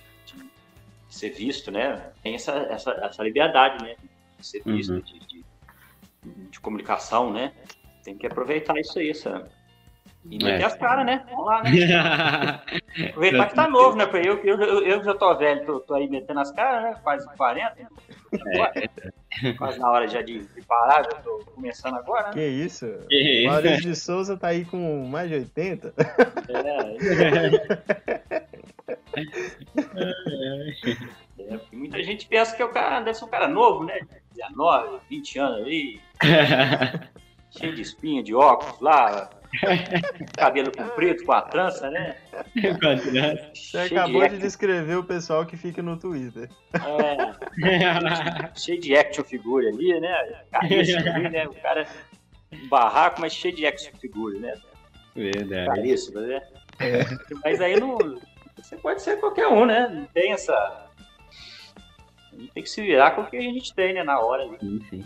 [1.08, 3.96] de ser visto, né, tem essa, essa, essa liberdade, né,
[4.38, 5.02] de ser visto, Uhum.
[5.02, 5.46] de, de,
[6.50, 7.52] de comunicação, né,
[8.04, 9.50] tem que aproveitar isso aí, sabe?
[10.30, 10.66] E meter É.
[10.66, 11.26] as caras, né?
[11.30, 11.72] Vamos lá, né?
[13.10, 14.04] Aproveitar que tá novo, né?
[14.24, 16.96] Eu, eu, eu, já tô velho, tô, tô aí metendo as caras, né?
[17.04, 17.76] Quase 40.
[18.48, 19.54] É.
[19.54, 22.34] Quase na hora já de, de parar, já tô começando agora, né?
[22.34, 22.86] Que isso?
[23.08, 23.52] Que isso?
[23.52, 25.94] Maurício de Souza tá aí com mais de 80.
[26.50, 26.60] É,
[31.40, 34.00] é, porque muita gente pensa que o cara deve ser um cara novo, né?
[34.36, 36.00] 19, 20 anos aí,
[37.52, 39.30] cheio de espinha, de óculos lá,
[40.38, 42.16] cabelo comprido com a trança, né?
[43.54, 46.50] Você Cheio acabou de de descrever o pessoal que fica no Twitter.
[46.74, 50.44] É, cheio de action figure ali, né?
[50.52, 51.48] Caríssimo ali, né?
[51.48, 51.88] O cara
[52.52, 54.54] um barraco, mas cheio de action figure, né?
[55.16, 55.68] Verdade.
[55.68, 56.42] Caríssimo, né?
[57.44, 57.98] Mas aí não.
[58.58, 59.88] Você pode ser qualquer um, né?
[59.90, 60.89] Não tem essa.
[62.40, 64.46] A gente tem que se virar com o que a gente tem, né, na hora.
[64.46, 64.58] Né?
[64.62, 65.06] Sim, sim.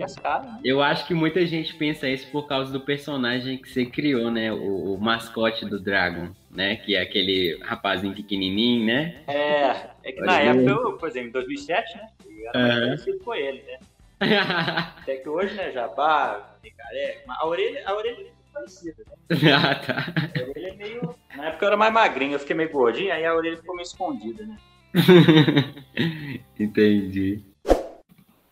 [0.00, 0.46] É caras.
[0.46, 0.60] né?
[0.64, 4.50] Eu acho que muita gente pensa isso por causa do personagem que você criou, né?
[4.50, 6.76] O, o mascote do Dragon, né?
[6.76, 9.22] Que é aquele rapazinho pequenininho, né?
[9.26, 10.70] É, é que na Pode época, ver.
[10.70, 12.08] eu, por exemplo, em 2007, né?
[12.26, 13.78] Eu era mais parecido com ele, né?
[15.02, 19.52] Até que hoje, né, careca, mas a orelha, a orelha é muito parecida, né?
[19.52, 20.06] ah, tá.
[20.40, 21.14] A orelha é meio...
[21.36, 23.84] Na época eu era mais magrinho, eu fiquei meio gordinho, aí a orelha ficou meio
[23.84, 24.56] escondida, né?
[26.58, 27.42] Entendi.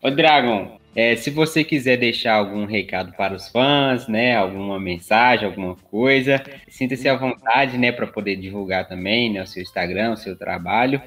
[0.03, 4.37] Ô, Dragon, é, se você quiser deixar algum recado para os fãs, né?
[4.37, 7.91] Alguma mensagem, alguma coisa, sinta-se à vontade, né?
[7.91, 9.43] Para poder divulgar também, né?
[9.43, 11.01] O seu Instagram, o seu trabalho,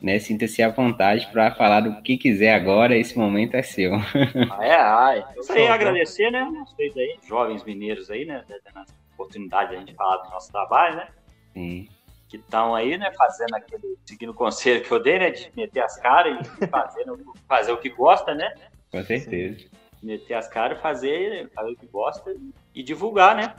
[0.00, 0.18] né?
[0.18, 2.96] Sinta-se à vontade para falar do que quiser agora.
[2.96, 3.94] Esse momento é seu.
[3.94, 5.24] Ah, é, ai.
[5.36, 9.78] Eu queria agradecer, né, vocês aí, jovens mineiros aí, né, dando a oportunidade de a
[9.78, 11.08] gente falar do nosso trabalho, né?
[11.52, 11.88] Sim.
[12.32, 15.80] Que estão aí, né, fazendo aquele, seguindo o conselho que eu dei, né, de meter
[15.80, 18.50] as caras e fazendo, fazer o que gosta, né,
[18.90, 19.68] Com certeza.
[20.02, 22.34] meter as caras, fazer, fazer o que gosta
[22.74, 23.54] e divulgar, né,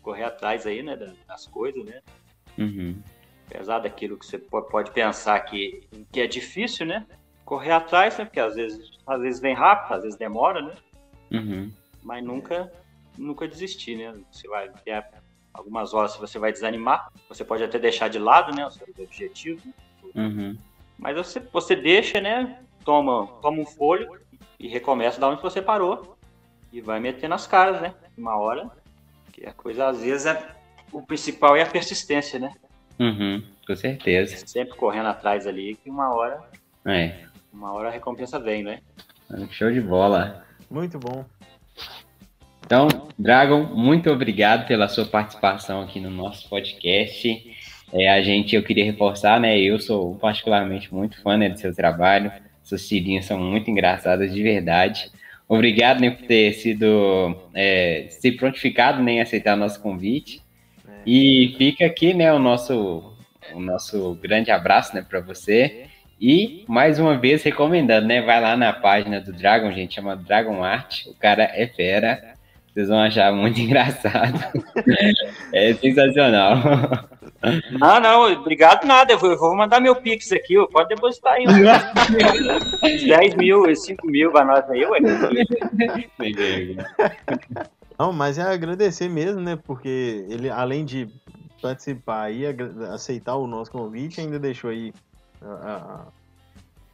[0.00, 2.00] correr atrás aí, né, da- das coisas, né,
[2.58, 3.02] Uhum.
[3.50, 7.06] apesar daquilo que você po- pode pensar que, que é difícil, né,
[7.44, 10.74] correr atrás, né, porque às vezes, às vezes vem rápido, às vezes demora, né,
[11.32, 11.70] Uhum.
[12.02, 12.72] mas nunca,
[13.18, 14.92] nunca desistir, né, você vai ter
[15.52, 19.62] algumas horas você vai desanimar, você pode até deixar de lado, né, os seus objetivos,
[20.14, 20.56] Uhum.
[20.98, 22.58] Mas você, você deixa, né?
[22.84, 24.18] Toma, toma um folho
[24.58, 26.16] e recomeça da onde você parou.
[26.72, 27.94] E vai metendo as caras, né?
[28.16, 28.70] Uma hora.
[29.32, 30.54] Que a coisa, às vezes, é,
[30.92, 32.52] o principal é a persistência, né?
[32.98, 33.42] Uhum.
[33.66, 34.44] Com certeza.
[34.46, 36.42] Sempre correndo atrás ali, que uma hora,
[36.84, 37.24] É.
[37.52, 38.80] uma hora a recompensa vem, né?
[39.50, 40.44] Show de bola.
[40.70, 41.24] Muito bom.
[42.70, 42.86] Então,
[43.18, 47.56] Dragon, muito obrigado pela sua participação aqui no nosso podcast.
[47.92, 49.58] É, a gente, eu queria reforçar, né?
[49.58, 52.30] Eu sou particularmente muito fã né, do seu trabalho.
[52.62, 55.10] Suas tirinhas são muito engraçadas de verdade.
[55.48, 60.40] Obrigado né, por ter sido é, se prontificado né, em aceitar nosso convite.
[61.04, 63.16] E fica aqui, né, o nosso,
[63.52, 65.86] o nosso grande abraço, né, para você.
[66.20, 70.62] E mais uma vez recomendando, né, vai lá na página do Dragon, gente, chama Dragon
[70.62, 71.06] Art.
[71.06, 72.38] O cara é fera.
[72.80, 74.38] Vocês vão achar muito engraçado.
[75.52, 76.56] é sensacional.
[77.78, 79.12] Não, não, obrigado nada.
[79.12, 81.44] Eu vou, eu vou mandar meu Pix aqui, ó, pode depositar aí.
[81.66, 82.86] ó.
[82.86, 84.98] Uns 10 mil, 5 mil pra nós aí, ué.
[87.98, 89.58] Não, mas é agradecer mesmo, né?
[89.62, 91.08] Porque ele, além de
[91.60, 92.46] participar e
[92.94, 94.92] aceitar o nosso convite, ainda deixou aí
[95.42, 96.06] a-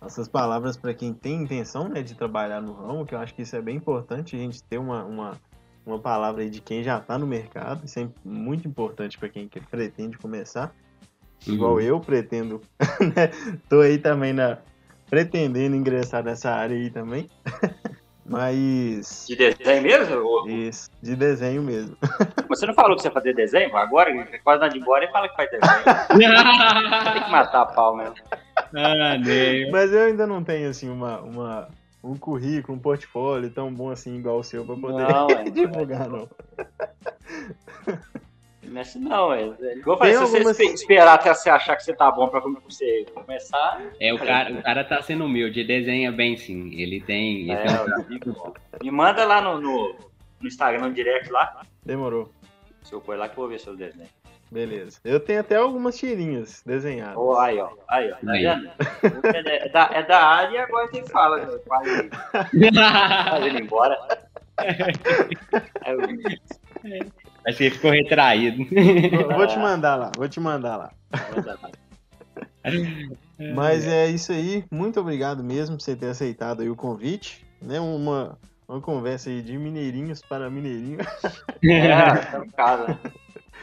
[0.02, 3.34] a- essas palavras para quem tem intenção né, de trabalhar no ramo, que eu acho
[3.34, 5.32] que isso é bem importante, a gente ter uma, uma,
[5.86, 9.48] uma palavra aí de quem já está no mercado, isso é muito importante para quem
[9.48, 10.74] que pretende começar.
[11.46, 12.60] Igual eu pretendo,
[13.14, 13.30] né?
[13.68, 14.58] Tô aí também na
[15.08, 17.28] pretendendo ingressar nessa área aí também.
[18.28, 20.48] Mas De desenho mesmo?
[20.48, 21.96] Isso, de desenho mesmo.
[22.48, 23.76] Você não falou que você ia fazer desenho?
[23.76, 24.10] Agora,
[24.42, 25.84] quase nada de embora e fala que faz desenho.
[27.12, 28.16] Tem que matar a pau mesmo.
[28.74, 29.70] ah, nem.
[29.70, 31.68] Mas eu ainda não tenho assim uma, uma
[32.02, 35.44] um currículo, um portfólio tão bom assim igual o seu para poder Não, é.
[35.50, 36.28] divulgar, não.
[38.62, 39.44] Não é assim não, é.
[39.76, 42.40] Igual eu falei, se você algumas- esperar até você achar que você tá bom pra
[42.40, 43.80] você começar.
[44.00, 46.74] É, o cara, o cara tá sendo humilde, desenha bem sim.
[46.74, 47.42] Ele tem.
[47.42, 49.94] Ele É, tem um- me manda lá no, no,
[50.40, 51.62] no Instagram, no direct lá.
[51.84, 52.32] Demorou.
[52.82, 54.08] Se eu pôr lá que eu vou ver seu desenho.
[54.50, 54.98] Beleza.
[55.04, 57.16] Eu tenho até algumas tirinhas desenhadas.
[57.16, 57.68] Ó, aí, ó.
[57.88, 58.16] Aí, ó.
[58.24, 58.46] Tá Aí.
[58.46, 61.58] É da, é da área e agora quem fala, né?
[61.66, 62.10] Quase
[63.60, 63.98] embora.
[65.86, 66.00] Eu-
[67.46, 68.64] Acho que ele ficou retraído.
[69.28, 70.90] Vou, vou te mandar lá, vou te mandar lá.
[73.54, 74.64] Mas é isso aí.
[74.70, 77.44] Muito obrigado mesmo por você ter aceitado aí o convite.
[77.62, 77.78] Né?
[77.80, 78.36] Uma,
[78.68, 80.98] uma conversa aí de mineirinhos para mineirinho.
[81.62, 82.98] É, tá em casa.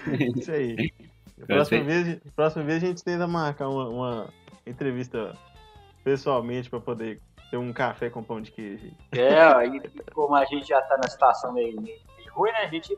[0.36, 0.92] Isso aí.
[1.46, 4.28] Próxima vez, próxima vez a gente tenta marcar uma, uma
[4.66, 5.34] entrevista
[6.04, 8.92] pessoalmente para poder ter um café com pão de queijo.
[9.12, 9.82] É, aí
[10.14, 12.00] como a gente já tá na situação meio, meio,
[12.32, 12.60] ruim, né?
[12.64, 12.98] A gente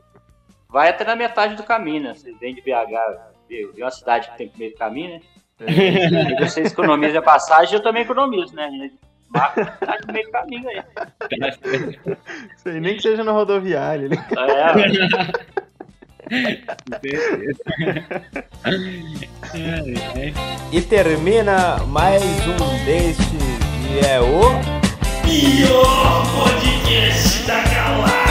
[0.68, 2.14] vai até na metade do caminho, né?
[2.14, 5.20] Você vem de BH, vê vê uma cidade que tem meio do caminho, né?
[5.68, 8.64] E vocês economizam a passagem, eu também economizo, né?
[8.64, 8.98] A gente
[9.28, 10.82] marca do meio do caminho aí.
[12.56, 14.08] Isso aí, nem que seja na rodoviária.
[14.08, 14.16] né?
[14.36, 15.62] É,
[20.72, 24.40] e termina mais um deste que é o
[25.22, 28.25] pior podcast da galáxia.